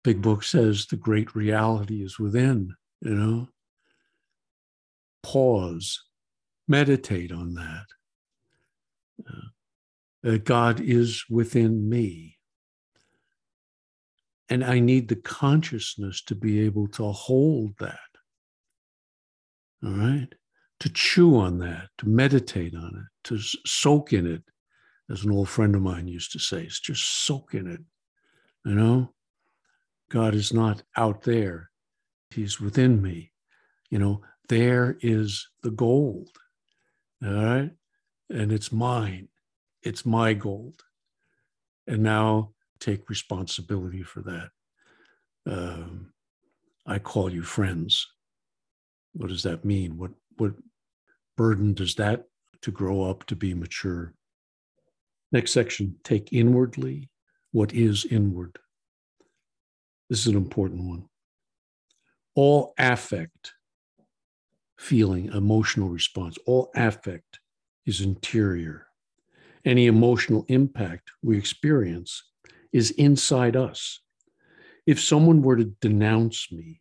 Big 0.03 0.23
Book 0.23 0.43
says 0.43 0.87
the 0.87 0.97
great 0.97 1.35
reality 1.35 2.03
is 2.03 2.19
within, 2.19 2.75
you 3.03 3.15
know. 3.15 3.49
Pause, 5.23 6.03
meditate 6.67 7.31
on 7.31 7.55
that. 7.55 7.87
Uh, 10.25 10.39
God 10.39 10.81
is 10.81 11.25
within 11.29 11.89
me. 11.89 12.38
And 14.51 14.65
I 14.65 14.79
need 14.81 15.09
the 15.09 15.17
consciousness 15.17 16.23
to 16.25 16.35
be 16.35 16.61
able 16.61 16.89
to 16.89 17.13
hold 17.13 17.75
that. 17.81 17.99
All 19.85 19.93
right. 19.93 20.29
To 20.81 20.89
chew 20.89 21.37
on 21.37 21.59
that, 21.59 21.89
to 21.99 22.09
meditate 22.09 22.75
on 22.75 22.95
it, 22.97 23.29
to 23.29 23.39
soak 23.67 24.13
in 24.13 24.27
it, 24.27 24.43
as 25.11 25.25
an 25.25 25.33
old 25.33 25.49
friend 25.49 25.75
of 25.75 25.83
mine 25.83 26.07
used 26.07 26.33
to 26.33 26.39
say, 26.39 26.63
it's 26.63 26.81
just 26.81 27.25
soak 27.25 27.55
in 27.55 27.67
it. 27.67 27.81
You 28.65 28.75
know, 28.75 29.15
God 30.11 30.35
is 30.35 30.53
not 30.53 30.83
out 30.97 31.23
there, 31.23 31.71
He's 32.31 32.61
within 32.61 33.01
me. 33.01 33.33
You 33.91 33.99
know, 33.99 34.21
there 34.49 34.99
is 35.01 35.49
the 35.63 35.71
gold. 35.71 36.29
All 37.25 37.33
right. 37.33 37.71
And 38.31 38.53
it's 38.53 38.71
mine, 38.71 39.29
it's 39.83 40.05
my 40.05 40.35
gold. 40.35 40.83
And 41.87 42.03
now 42.03 42.53
take 42.81 43.09
responsibility 43.09 44.03
for 44.03 44.23
that. 44.23 44.51
Um, 45.47 46.13
I 46.87 46.99
call 46.99 47.33
you 47.33 47.43
friends. 47.43 48.07
What 49.13 49.29
does 49.29 49.43
that 49.43 49.65
mean? 49.65 49.97
What 49.97 50.13
what 50.37 50.53
burden 51.37 51.75
does 51.75 51.95
that 51.97 52.25
to 52.63 52.71
grow 52.71 53.03
up 53.03 53.25
to 53.27 53.37
be 53.37 53.55
mature? 53.55 54.15
Next 55.33 55.53
section, 55.53 55.97
take 56.05 56.33
inwardly 56.33 57.11
what 57.53 57.75
is 57.75 58.05
inward. 58.05 58.59
This 60.09 60.21
is 60.21 60.27
an 60.29 60.37
important 60.37 60.85
one. 60.85 61.05
All 62.35 62.73
affect, 62.79 63.53
feeling, 64.79 65.27
emotional 65.33 65.89
response, 65.89 66.39
all 66.47 66.71
affect 66.75 67.41
is 67.85 68.01
interior. 68.01 68.87
Any 69.65 69.87
emotional 69.87 70.45
impact 70.49 71.11
we 71.23 71.37
experience 71.37 72.23
is 72.73 72.91
inside 72.93 73.57
us. 73.57 74.01
If 74.87 75.01
someone 75.01 75.43
were 75.43 75.57
to 75.57 75.65
denounce 75.65 76.51
me, 76.51 76.81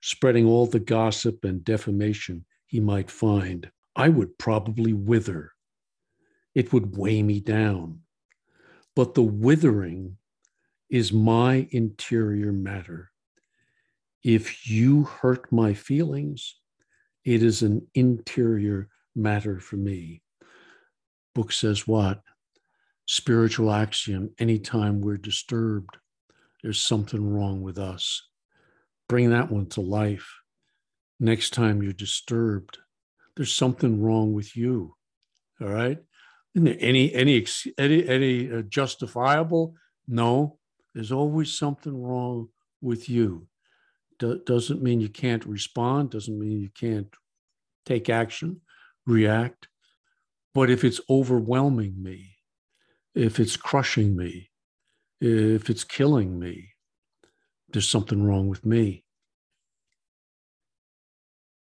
spreading 0.00 0.46
all 0.46 0.66
the 0.66 0.80
gossip 0.80 1.44
and 1.44 1.64
defamation 1.64 2.44
he 2.66 2.80
might 2.80 3.10
find, 3.10 3.70
I 3.94 4.08
would 4.08 4.38
probably 4.38 4.92
wither. 4.92 5.52
It 6.54 6.72
would 6.72 6.96
weigh 6.96 7.22
me 7.22 7.40
down. 7.40 8.00
But 8.96 9.14
the 9.14 9.22
withering 9.22 10.16
is 10.90 11.12
my 11.12 11.66
interior 11.70 12.52
matter. 12.52 13.10
If 14.22 14.68
you 14.68 15.04
hurt 15.04 15.50
my 15.50 15.74
feelings, 15.74 16.56
it 17.24 17.42
is 17.42 17.62
an 17.62 17.86
interior 17.94 18.88
matter 19.14 19.58
for 19.60 19.76
me. 19.76 20.22
Book 21.34 21.52
says 21.52 21.86
what? 21.86 22.22
Spiritual 23.12 23.70
axiom 23.70 24.30
anytime 24.38 25.02
we're 25.02 25.18
disturbed, 25.18 25.98
there's 26.62 26.80
something 26.80 27.30
wrong 27.30 27.60
with 27.60 27.76
us. 27.76 28.26
Bring 29.06 29.28
that 29.30 29.50
one 29.52 29.66
to 29.70 29.82
life. 29.82 30.38
Next 31.20 31.50
time 31.50 31.82
you're 31.82 31.92
disturbed, 31.92 32.78
there's 33.36 33.52
something 33.52 34.00
wrong 34.00 34.32
with 34.32 34.56
you. 34.56 34.94
All 35.60 35.68
right. 35.68 35.98
Isn't 36.54 36.64
there 36.64 36.76
any 36.80 37.12
any 37.12 37.44
any 37.76 38.08
any 38.08 38.50
uh, 38.50 38.62
justifiable? 38.62 39.74
No. 40.08 40.58
There's 40.94 41.12
always 41.12 41.52
something 41.52 42.02
wrong 42.02 42.48
with 42.80 43.10
you. 43.10 43.46
Do, 44.18 44.40
doesn't 44.46 44.82
mean 44.82 45.02
you 45.02 45.10
can't 45.10 45.44
respond. 45.44 46.10
Doesn't 46.10 46.38
mean 46.38 46.62
you 46.62 46.70
can't 46.70 47.14
take 47.84 48.08
action, 48.08 48.62
react. 49.06 49.68
But 50.54 50.70
if 50.70 50.82
it's 50.82 51.00
overwhelming 51.10 52.02
me, 52.02 52.31
if 53.14 53.38
it's 53.40 53.56
crushing 53.56 54.16
me, 54.16 54.50
if 55.20 55.70
it's 55.70 55.84
killing 55.84 56.38
me, 56.38 56.70
there's 57.72 57.88
something 57.88 58.22
wrong 58.22 58.48
with 58.48 58.64
me. 58.66 59.04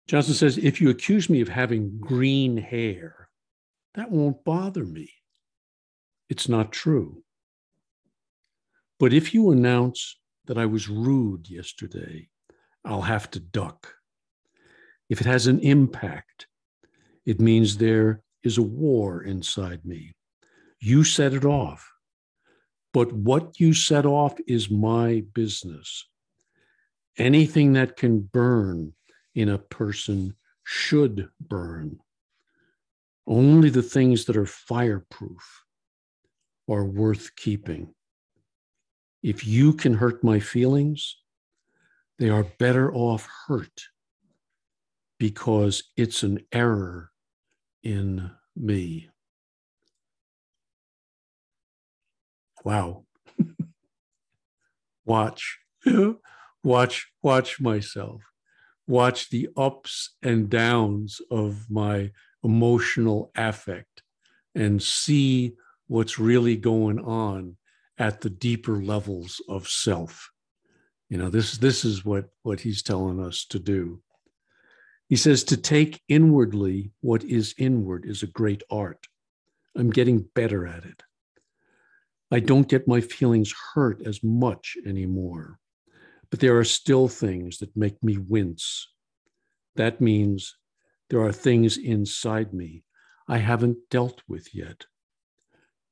Johnson 0.08 0.34
says, 0.34 0.58
if 0.58 0.82
you 0.82 0.90
accuse 0.90 1.30
me 1.30 1.42
of 1.42 1.48
having 1.48 1.98
green 2.00 2.58
hair, 2.58 3.30
that 3.96 4.12
won't 4.12 4.44
bother 4.44 4.84
me. 4.84 5.10
It's 6.30 6.50
not 6.50 6.72
true. 6.72 7.24
But 9.00 9.14
if 9.14 9.34
you 9.34 9.52
announce 9.52 10.18
that 10.46 10.58
I 10.58 10.66
was 10.66 10.90
rude 10.90 11.50
yesterday, 11.50 12.30
I'll 12.84 13.02
have 13.02 13.30
to 13.32 13.40
duck. 13.40 13.94
If 15.10 15.22
it 15.22 15.28
has 15.28 15.48
an 15.48 15.60
impact, 15.60 16.48
it 17.26 17.40
means 17.40 17.78
there 17.78 18.24
is 18.44 18.58
a 18.58 18.64
war 18.64 19.24
inside 19.24 19.86
me. 19.86 20.14
You 20.82 21.04
set 21.04 21.34
it 21.34 21.46
off. 21.46 21.94
But 22.92 23.14
what 23.14 23.60
you 23.60 23.74
set 23.74 24.06
off 24.06 24.36
is 24.48 24.70
my 24.70 25.24
business. 25.34 26.08
Anything 27.18 27.74
that 27.74 27.96
can 27.96 28.22
burn 28.22 28.94
in 29.36 29.48
a 29.48 29.60
person 29.60 30.36
should 30.64 31.30
burn. 31.40 32.00
Only 33.28 33.70
the 33.70 33.84
things 33.84 34.26
that 34.26 34.36
are 34.36 34.48
fireproof 34.48 35.64
are 36.68 36.84
worth 36.84 37.36
keeping. 37.36 37.94
If 39.22 39.46
you 39.46 39.74
can 39.74 39.94
hurt 39.94 40.24
my 40.24 40.40
feelings, 40.40 41.18
they 42.18 42.30
are 42.30 42.44
better 42.44 42.94
off 42.94 43.30
hurt 43.48 43.84
because 45.20 45.84
it's 45.96 46.24
an 46.24 46.40
error 46.52 47.12
in 47.84 48.32
me. 48.56 49.11
Wow 52.64 53.06
watch 55.06 55.60
watch 56.64 57.12
watch 57.22 57.60
myself 57.60 58.22
watch 58.88 59.30
the 59.30 59.48
ups 59.58 60.16
and 60.22 60.50
downs 60.50 61.22
of 61.32 61.70
my 61.70 62.12
emotional 62.44 63.32
affect 63.36 64.04
and 64.56 64.82
see 64.82 65.54
what's 65.88 66.20
really 66.20 66.56
going 66.56 67.00
on 67.00 67.56
at 67.98 68.22
the 68.22 68.30
deeper 68.30 68.82
levels 68.82 69.42
of 69.48 69.68
self 69.68 70.32
you 71.10 71.18
know 71.18 71.30
this 71.30 71.58
this 71.58 71.84
is 71.86 72.06
what 72.06 72.26
what 72.44 72.60
he's 72.62 72.82
telling 72.84 73.20
us 73.20 73.46
to 73.46 73.60
do 73.60 74.02
He 75.10 75.18
says 75.18 75.44
to 75.46 75.58
take 75.58 76.02
inwardly 76.08 76.92
what 77.02 77.24
is 77.26 77.54
inward 77.58 78.06
is 78.06 78.24
a 78.24 78.28
great 78.28 78.64
art. 78.72 79.08
I'm 79.76 79.90
getting 79.90 80.30
better 80.34 80.66
at 80.66 80.86
it. 80.86 81.04
I 82.32 82.40
don't 82.40 82.70
get 82.70 82.88
my 82.88 83.02
feelings 83.02 83.54
hurt 83.74 84.02
as 84.06 84.24
much 84.24 84.78
anymore, 84.86 85.60
but 86.30 86.40
there 86.40 86.58
are 86.58 86.64
still 86.64 87.10
things 87.10 87.58
that 87.58 87.76
make 87.76 88.02
me 88.02 88.18
wince. 88.18 88.88
That 89.76 90.00
means 90.00 90.56
there 91.10 91.22
are 91.22 91.34
things 91.34 91.78
inside 91.78 92.54
me 92.54 92.84
I 93.28 93.38
haven't 93.38 93.78
dealt 93.90 94.22
with 94.28 94.56
yet. 94.56 94.86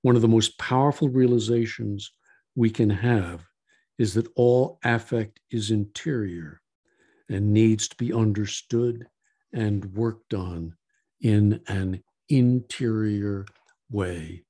One 0.02 0.15
of 0.15 0.21
the 0.21 0.28
most 0.30 0.58
powerful 0.58 1.10
realizations 1.10 2.12
we 2.56 2.69
can 2.69 2.89
have 2.89 3.45
is 3.97 4.13
that 4.13 4.32
all 4.36 4.80
affect 4.84 5.41
is 5.52 5.71
interior 5.71 6.62
and 7.28 7.54
needs 7.54 7.89
to 7.89 7.95
be 7.97 8.13
understood 8.13 9.08
and 9.54 9.93
worked 9.93 10.34
on 10.34 10.75
in 11.21 11.62
an 11.67 12.02
interior 12.30 13.45
way. 13.91 14.45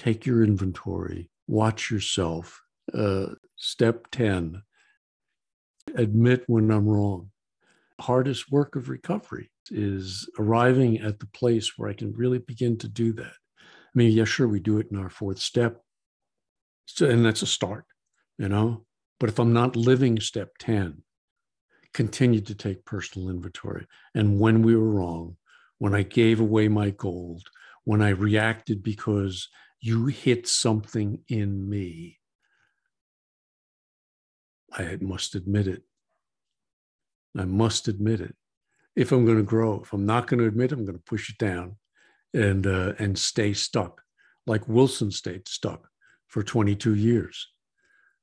Take 0.00 0.24
your 0.24 0.42
inventory, 0.42 1.28
watch 1.46 1.90
yourself. 1.90 2.62
Uh, 2.90 3.34
step 3.56 4.06
10 4.12 4.62
admit 5.94 6.42
when 6.46 6.70
I'm 6.70 6.88
wrong. 6.88 7.30
Hardest 8.00 8.50
work 8.50 8.76
of 8.76 8.88
recovery 8.88 9.50
is 9.70 10.26
arriving 10.38 11.00
at 11.00 11.18
the 11.18 11.26
place 11.26 11.76
where 11.76 11.90
I 11.90 11.92
can 11.92 12.14
really 12.14 12.38
begin 12.38 12.78
to 12.78 12.88
do 12.88 13.12
that. 13.12 13.34
I 13.60 13.92
mean, 13.94 14.12
yeah, 14.12 14.24
sure, 14.24 14.48
we 14.48 14.58
do 14.58 14.78
it 14.78 14.86
in 14.90 14.96
our 14.96 15.10
fourth 15.10 15.38
step. 15.38 15.82
So, 16.86 17.06
and 17.06 17.22
that's 17.22 17.42
a 17.42 17.46
start, 17.46 17.84
you 18.38 18.48
know. 18.48 18.86
But 19.18 19.28
if 19.28 19.38
I'm 19.38 19.52
not 19.52 19.76
living 19.76 20.18
step 20.18 20.52
10, 20.60 21.02
continue 21.92 22.40
to 22.40 22.54
take 22.54 22.86
personal 22.86 23.28
inventory. 23.28 23.86
And 24.14 24.40
when 24.40 24.62
we 24.62 24.74
were 24.74 24.88
wrong, 24.88 25.36
when 25.76 25.94
I 25.94 26.04
gave 26.04 26.40
away 26.40 26.68
my 26.68 26.88
gold, 26.88 27.42
when 27.84 28.00
I 28.00 28.10
reacted 28.10 28.82
because 28.82 29.46
you 29.80 30.06
hit 30.06 30.46
something 30.46 31.20
in 31.28 31.68
me, 31.68 32.18
I 34.72 34.98
must 35.00 35.34
admit 35.34 35.66
it. 35.66 35.82
I 37.36 37.44
must 37.44 37.88
admit 37.88 38.20
it. 38.20 38.34
If 38.94 39.12
I'm 39.12 39.24
going 39.24 39.38
to 39.38 39.42
grow, 39.42 39.80
if 39.82 39.92
I'm 39.92 40.06
not 40.06 40.26
going 40.26 40.40
to 40.40 40.46
admit, 40.46 40.72
it, 40.72 40.78
I'm 40.78 40.84
going 40.84 40.98
to 40.98 41.04
push 41.04 41.30
it 41.30 41.38
down 41.38 41.76
and 42.34 42.66
uh, 42.66 42.92
and 42.98 43.18
stay 43.18 43.52
stuck, 43.52 44.02
like 44.46 44.68
Wilson 44.68 45.10
stayed 45.10 45.48
stuck 45.48 45.88
for 46.28 46.42
22 46.42 46.94
years 46.94 47.48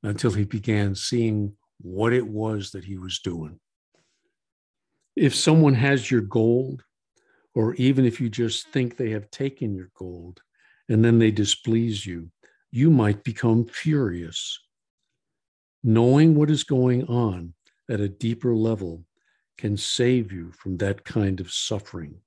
until 0.02 0.30
he 0.30 0.44
began 0.44 0.94
seeing 0.94 1.52
what 1.80 2.12
it 2.12 2.26
was 2.26 2.70
that 2.70 2.84
he 2.84 2.96
was 2.96 3.18
doing. 3.18 3.58
If 5.16 5.34
someone 5.34 5.74
has 5.74 6.10
your 6.10 6.20
gold, 6.20 6.84
or 7.54 7.74
even 7.74 8.04
if 8.04 8.20
you 8.20 8.28
just 8.28 8.68
think 8.68 8.96
they 8.96 9.10
have 9.10 9.30
taken 9.30 9.74
your 9.74 9.90
gold 9.94 10.40
and 10.88 11.04
then 11.04 11.18
they 11.18 11.30
displease 11.30 12.06
you, 12.06 12.30
you 12.70 12.90
might 12.90 13.24
become 13.24 13.66
furious. 13.66 14.58
Knowing 15.82 16.34
what 16.34 16.50
is 16.50 16.64
going 16.64 17.04
on 17.06 17.54
at 17.90 18.00
a 18.00 18.08
deeper 18.08 18.54
level 18.54 19.04
can 19.56 19.76
save 19.76 20.32
you 20.32 20.52
from 20.52 20.76
that 20.76 21.04
kind 21.04 21.40
of 21.40 21.52
suffering. 21.52 22.20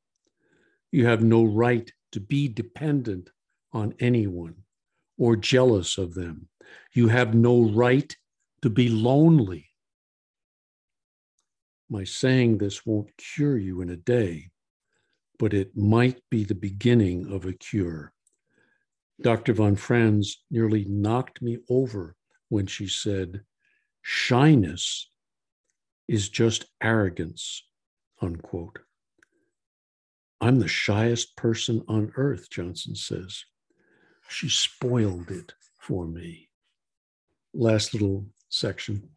You 0.91 1.05
have 1.05 1.23
no 1.23 1.43
right 1.43 1.91
to 2.11 2.19
be 2.19 2.47
dependent 2.47 3.29
on 3.71 3.95
anyone 3.99 4.55
or 5.17 5.35
jealous 5.35 5.97
of 5.97 6.13
them. 6.13 6.49
You 6.93 7.07
have 7.07 7.33
no 7.33 7.61
right 7.61 8.15
to 8.61 8.69
be 8.69 8.89
lonely. 8.89 9.69
My 11.89 12.03
saying 12.03 12.57
this 12.57 12.85
won't 12.85 13.15
cure 13.17 13.57
you 13.57 13.81
in 13.81 13.89
a 13.89 13.97
day, 13.97 14.51
but 15.39 15.53
it 15.53 15.75
might 15.75 16.21
be 16.29 16.43
the 16.43 16.55
beginning 16.55 17.31
of 17.31 17.45
a 17.45 17.53
cure. 17.53 18.13
Dr. 19.21 19.53
Von 19.53 19.75
Franz 19.75 20.43
nearly 20.49 20.85
knocked 20.85 21.41
me 21.41 21.59
over 21.69 22.15
when 22.49 22.65
she 22.65 22.87
said, 22.87 23.41
Shyness 24.01 25.09
is 26.07 26.29
just 26.29 26.65
arrogance, 26.81 27.63
unquote. 28.21 28.79
I'm 30.39 30.59
the 30.59 30.67
shyest 30.67 31.37
person 31.37 31.83
on 31.87 32.11
earth, 32.15 32.49
Johnson 32.49 32.95
says. 32.95 33.45
She 34.27 34.49
spoiled 34.49 35.29
it 35.29 35.53
for 35.77 36.07
me. 36.07 36.49
Last 37.53 37.93
little 37.93 38.25
section 38.49 39.09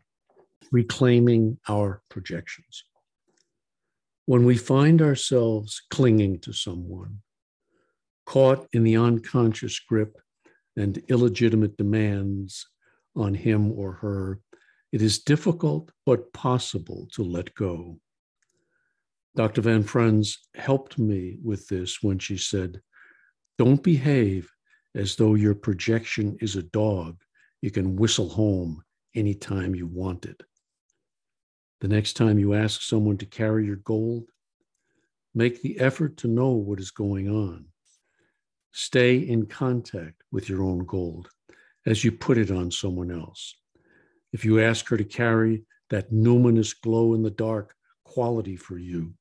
reclaiming 0.71 1.59
our 1.69 2.03
projections. 2.11 2.85
When 4.27 4.45
we 4.45 4.57
find 4.57 5.01
ourselves 5.01 5.83
clinging 5.91 6.41
to 6.41 6.53
someone, 6.53 7.21
caught 8.27 8.67
in 8.73 8.85
the 8.85 8.97
unconscious 8.97 9.79
grip 9.79 10.19
and 10.77 11.03
illegitimate 11.09 11.77
demands 11.77 12.67
on 13.17 13.35
him 13.35 13.73
or 13.73 13.93
her, 13.93 14.41
it 14.93 15.03
is 15.03 15.21
difficult 15.21 15.91
but 16.07 16.33
possible 16.33 17.09
to 17.13 17.23
let 17.23 17.55
go. 17.55 17.99
Dr. 19.37 19.63
Von 19.63 19.83
Franz 19.83 20.39
helped 20.55 20.99
me 20.99 21.39
with 21.43 21.67
this 21.69 22.03
when 22.03 22.19
she 22.19 22.37
said, 22.37 22.81
Don't 23.59 23.83
behave 23.83 24.51
as 24.95 25.17
though 25.17 25.35
your 25.35 25.55
projection 25.55 26.37
is 26.41 26.55
a 26.55 26.63
dog 26.63 27.17
you 27.61 27.71
can 27.71 27.97
whistle 27.97 28.29
home 28.29 28.83
anytime 29.15 29.75
you 29.75 29.87
want 29.87 30.27
it. 30.27 30.43
The 31.81 31.89
next 31.89 32.13
time 32.13 32.39
you 32.39 32.55
ask 32.55 32.83
someone 32.83 33.19
to 33.19 33.27
carry 33.27 33.67
your 33.67 33.77
gold, 33.77 34.29
make 35.35 35.63
the 35.63 35.81
effort 35.81 36.17
to 36.19 36.29
know 36.29 36.51
what 36.51 36.79
is 36.79 36.91
going 36.91 37.29
on. 37.29 37.67
Stay 38.77 39.19
in 39.19 39.47
contact 39.47 40.21
with 40.33 40.49
your 40.49 40.65
own 40.65 40.81
gold 40.81 41.29
as 41.87 42.03
you 42.03 42.11
put 42.11 42.37
it 42.37 42.51
on 42.51 42.73
someone 42.73 43.13
else. 43.13 43.55
If 44.33 44.45
you 44.45 44.61
ask 44.61 44.89
her 44.89 44.97
to 44.97 45.05
carry 45.05 45.63
that 45.91 46.11
numinous 46.11 46.75
glow 46.83 47.15
in 47.15 47.23
the 47.23 47.31
dark 47.31 47.77
quality 48.05 48.57
for 48.57 48.77
you, 48.77 49.15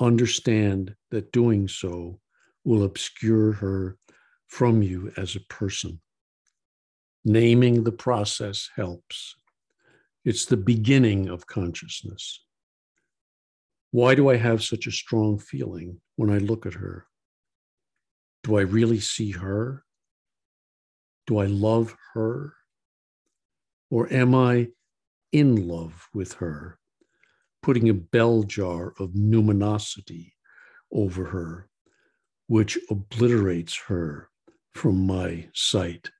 understand 0.00 0.94
that 1.10 1.30
doing 1.30 1.68
so 1.68 2.20
will 2.64 2.84
obscure 2.84 3.52
her 3.52 3.98
from 4.46 4.82
you 4.82 5.12
as 5.18 5.36
a 5.36 5.40
person. 5.40 6.00
Naming 7.22 7.84
the 7.84 7.92
process 7.92 8.70
helps. 8.76 9.34
It's 10.24 10.46
the 10.46 10.56
beginning 10.56 11.28
of 11.28 11.46
consciousness. 11.46 12.42
Why 13.90 14.14
do 14.14 14.30
I 14.30 14.36
have 14.36 14.62
such 14.64 14.86
a 14.86 14.90
strong 14.90 15.38
feeling 15.38 16.00
when 16.16 16.30
I 16.30 16.38
look 16.38 16.64
at 16.64 16.72
her? 16.72 17.06
Do 18.42 18.56
I 18.56 18.62
really 18.62 19.00
see 19.00 19.32
her? 19.32 19.84
Do 21.26 21.38
I 21.38 21.46
love 21.46 21.96
her? 22.14 22.54
Or 23.90 24.12
am 24.12 24.34
I 24.34 24.68
in 25.32 25.68
love 25.68 26.08
with 26.14 26.34
her 26.34 26.80
putting 27.62 27.88
a 27.88 27.94
bell 27.94 28.42
jar 28.42 28.94
of 28.98 29.14
numinosity 29.14 30.32
over 30.92 31.26
her, 31.26 31.68
which 32.46 32.78
obliterates 32.88 33.76
her 33.86 34.28
from 34.72 35.06
my 35.06 35.48
sight. 35.54 36.10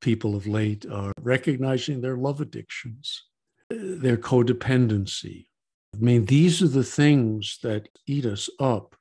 People 0.00 0.36
of 0.36 0.46
late 0.46 0.86
are 0.86 1.12
recognizing 1.20 2.00
their 2.00 2.16
love 2.16 2.40
addictions, 2.40 3.24
their 3.70 4.16
codependency. 4.16 5.46
I 5.94 5.98
mean, 5.98 6.26
these 6.26 6.62
are 6.62 6.68
the 6.68 6.84
things 6.84 7.58
that 7.62 7.88
eat 8.06 8.26
us 8.26 8.48
up. 8.60 8.94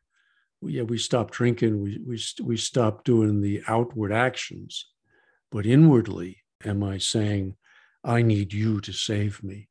Yeah, 0.61 0.83
we 0.83 0.97
stop 0.97 1.31
drinking, 1.31 1.81
we, 1.81 1.99
we, 2.05 2.19
we 2.43 2.57
stop 2.57 3.03
doing 3.03 3.41
the 3.41 3.61
outward 3.67 4.11
actions. 4.11 4.87
But 5.51 5.65
inwardly, 5.65 6.43
am 6.65 6.83
I 6.83 6.97
saying, 6.97 7.55
I 8.03 8.21
need 8.21 8.53
you 8.53 8.81
to 8.81 8.91
save 8.91 9.43
me? 9.43 9.69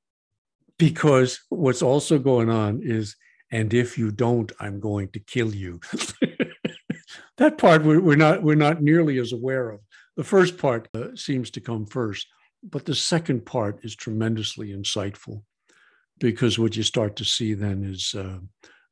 because 0.78 1.41
what's 1.49 1.82
also 1.82 2.18
going 2.18 2.51
on 2.51 2.80
is, 2.82 3.16
and 3.51 3.72
if 3.72 3.97
you 3.97 4.11
don't, 4.11 4.53
I'm 4.61 4.80
going 4.80 5.09
to 5.11 5.20
kill 5.20 5.55
you. 5.55 5.80
that 7.39 7.59
part 7.59 7.84
we're, 7.84 8.16
not 8.16 8.43
we're 8.43 8.55
not 8.55 8.82
nearly 8.82 9.18
as 9.18 9.32
aware 9.32 9.70
of. 9.70 9.80
The 10.16 10.24
first 10.24 10.59
part 10.59 10.89
uh, 10.95 11.14
seems 11.14 11.51
to 11.53 11.61
come 11.61 11.87
first, 11.87 12.26
but 12.62 12.84
the 12.84 12.95
second 12.95 13.47
part 13.47 13.84
is 13.84 13.95
tremendously 13.95 14.72
insightful 14.72 15.43
because 16.18 16.59
what 16.59 16.76
you 16.76 16.82
start 16.82 17.16
to 17.16 17.24
see 17.24 17.55
then 17.55 17.84
is 17.84 18.14
uh, 18.14 18.39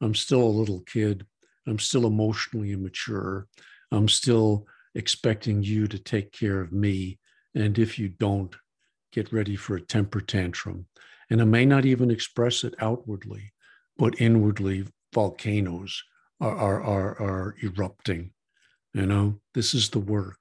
I'm 0.00 0.14
still 0.14 0.42
a 0.42 0.58
little 0.58 0.80
kid. 0.80 1.26
I'm 1.66 1.78
still 1.78 2.06
emotionally 2.06 2.72
immature. 2.72 3.46
I'm 3.90 4.08
still 4.08 4.66
expecting 4.94 5.62
you 5.62 5.86
to 5.88 5.98
take 5.98 6.32
care 6.32 6.60
of 6.60 6.72
me. 6.72 7.18
And 7.54 7.78
if 7.78 7.98
you 7.98 8.08
don't, 8.08 8.54
get 9.12 9.32
ready 9.32 9.56
for 9.56 9.76
a 9.76 9.80
temper 9.80 10.20
tantrum. 10.20 10.86
And 11.30 11.40
I 11.40 11.44
may 11.44 11.64
not 11.64 11.86
even 11.86 12.10
express 12.10 12.64
it 12.64 12.74
outwardly, 12.80 13.52
but 13.96 14.20
inwardly, 14.20 14.86
volcanoes 15.12 16.02
are, 16.40 16.56
are, 16.56 16.82
are, 16.82 17.22
are 17.22 17.56
erupting. 17.62 18.32
You 18.92 19.06
know, 19.06 19.40
this 19.54 19.74
is 19.74 19.88
the 19.88 20.00
work. 20.00 20.38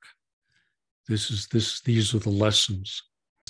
This 1.07 1.29
is 1.31 1.47
this, 1.47 1.81
these 1.81 2.13
are 2.13 2.19
the 2.19 2.29
lessons. 2.29 3.03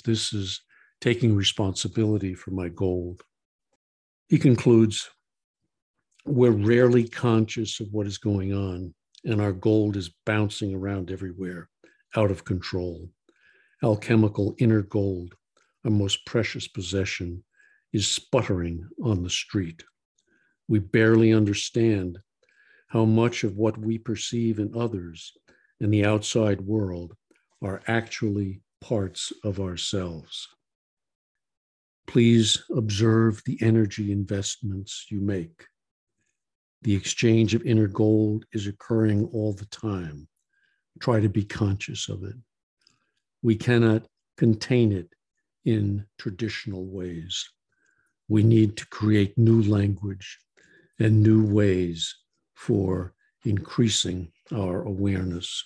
This 0.04 0.32
is 0.32 0.60
taking 1.00 1.34
responsibility 1.34 2.34
for 2.34 2.50
my 2.50 2.68
gold. 2.68 3.22
He 4.28 4.38
concludes 4.38 5.10
we're 6.26 6.50
rarely 6.50 7.06
conscious 7.06 7.80
of 7.80 7.92
what 7.92 8.06
is 8.06 8.18
going 8.18 8.54
on, 8.54 8.94
and 9.24 9.40
our 9.40 9.52
gold 9.52 9.96
is 9.96 10.14
bouncing 10.24 10.74
around 10.74 11.10
everywhere, 11.10 11.68
out 12.16 12.30
of 12.30 12.44
control. 12.44 13.08
Alchemical 13.82 14.54
inner 14.58 14.82
gold, 14.82 15.34
our 15.84 15.90
most 15.90 16.24
precious 16.24 16.66
possession, 16.66 17.44
is 17.92 18.08
sputtering 18.08 18.88
on 19.02 19.22
the 19.22 19.30
street. 19.30 19.84
We 20.66 20.78
barely 20.78 21.32
understand 21.32 22.18
how 22.88 23.04
much 23.04 23.44
of 23.44 23.56
what 23.56 23.76
we 23.76 23.98
perceive 23.98 24.58
in 24.58 24.72
others 24.74 25.32
and 25.80 25.92
the 25.92 26.04
outside 26.04 26.60
world 26.60 27.14
are 27.62 27.82
actually 27.86 28.62
parts 28.80 29.32
of 29.42 29.60
ourselves. 29.60 30.48
Please 32.06 32.62
observe 32.74 33.42
the 33.44 33.58
energy 33.60 34.12
investments 34.12 35.06
you 35.10 35.20
make. 35.20 35.64
The 36.84 36.94
exchange 36.94 37.54
of 37.54 37.64
inner 37.64 37.88
gold 37.88 38.44
is 38.52 38.66
occurring 38.66 39.24
all 39.32 39.54
the 39.54 39.64
time. 39.66 40.28
Try 41.00 41.20
to 41.20 41.30
be 41.30 41.42
conscious 41.42 42.10
of 42.10 42.22
it. 42.24 42.36
We 43.42 43.56
cannot 43.56 44.06
contain 44.36 44.92
it 44.92 45.08
in 45.64 46.04
traditional 46.18 46.84
ways. 46.84 47.48
We 48.28 48.42
need 48.42 48.76
to 48.76 48.86
create 48.88 49.38
new 49.38 49.62
language 49.62 50.38
and 50.98 51.22
new 51.22 51.42
ways 51.42 52.14
for 52.54 53.14
increasing 53.46 54.30
our 54.52 54.82
awareness. 54.82 55.64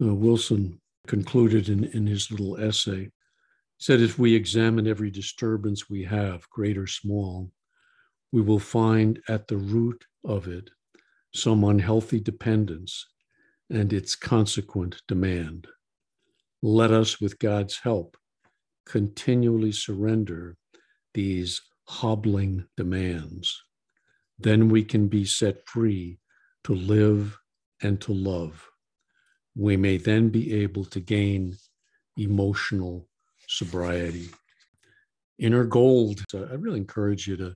Uh, 0.00 0.14
Wilson 0.14 0.80
concluded 1.08 1.68
in, 1.68 1.84
in 1.84 2.06
his 2.06 2.30
little 2.30 2.56
essay, 2.58 3.10
said 3.78 4.00
if 4.00 4.20
we 4.20 4.36
examine 4.36 4.86
every 4.86 5.10
disturbance 5.10 5.90
we 5.90 6.04
have, 6.04 6.48
great 6.50 6.78
or 6.78 6.86
small, 6.86 7.50
we 8.32 8.40
will 8.40 8.58
find 8.58 9.20
at 9.28 9.48
the 9.48 9.56
root 9.56 10.04
of 10.24 10.46
it 10.46 10.70
some 11.34 11.64
unhealthy 11.64 12.20
dependence 12.20 13.06
and 13.70 13.92
its 13.92 14.14
consequent 14.16 15.00
demand. 15.06 15.66
Let 16.62 16.90
us, 16.90 17.20
with 17.20 17.38
God's 17.38 17.78
help, 17.78 18.16
continually 18.84 19.72
surrender 19.72 20.56
these 21.14 21.62
hobbling 21.84 22.66
demands. 22.76 23.62
Then 24.38 24.68
we 24.68 24.84
can 24.84 25.08
be 25.08 25.24
set 25.24 25.66
free 25.66 26.18
to 26.64 26.74
live 26.74 27.38
and 27.82 28.00
to 28.02 28.12
love. 28.12 28.68
We 29.54 29.76
may 29.76 29.96
then 29.96 30.28
be 30.28 30.62
able 30.62 30.84
to 30.86 31.00
gain 31.00 31.56
emotional 32.16 33.08
sobriety. 33.48 34.28
Inner 35.38 35.64
Gold, 35.64 36.22
I 36.34 36.54
really 36.54 36.78
encourage 36.78 37.26
you 37.26 37.36
to 37.38 37.54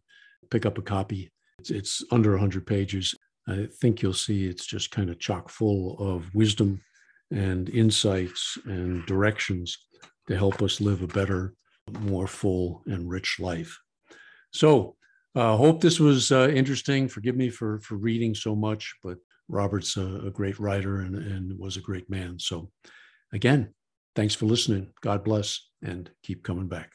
pick 0.50 0.66
up 0.66 0.78
a 0.78 0.82
copy. 0.82 1.30
It's, 1.58 1.70
it's 1.70 2.04
under 2.10 2.32
100 2.32 2.66
pages. 2.66 3.14
I 3.48 3.68
think 3.80 4.02
you'll 4.02 4.12
see 4.12 4.46
it's 4.46 4.66
just 4.66 4.90
kind 4.90 5.10
of 5.10 5.18
chock 5.18 5.48
full 5.48 5.98
of 5.98 6.34
wisdom 6.34 6.80
and 7.30 7.68
insights 7.68 8.58
and 8.64 9.04
directions 9.06 9.76
to 10.28 10.36
help 10.36 10.62
us 10.62 10.80
live 10.80 11.02
a 11.02 11.06
better, 11.06 11.54
more 12.00 12.26
full 12.26 12.82
and 12.86 13.08
rich 13.08 13.38
life. 13.40 13.78
So, 14.52 14.96
uh, 15.34 15.56
hope 15.56 15.80
this 15.80 15.98
was 15.98 16.30
uh, 16.30 16.48
interesting. 16.48 17.08
Forgive 17.08 17.34
me 17.36 17.50
for 17.50 17.80
for 17.80 17.96
reading 17.96 18.34
so 18.34 18.54
much, 18.54 18.94
but 19.02 19.18
Robert's 19.48 19.96
a, 19.96 20.26
a 20.26 20.30
great 20.30 20.58
writer 20.60 21.00
and, 21.00 21.16
and 21.16 21.58
was 21.58 21.76
a 21.76 21.82
great 21.82 22.08
man. 22.08 22.38
So, 22.38 22.70
again, 23.32 23.74
thanks 24.14 24.34
for 24.34 24.46
listening. 24.46 24.92
God 25.02 25.24
bless 25.24 25.68
and 25.82 26.08
keep 26.22 26.44
coming 26.44 26.68
back. 26.68 26.90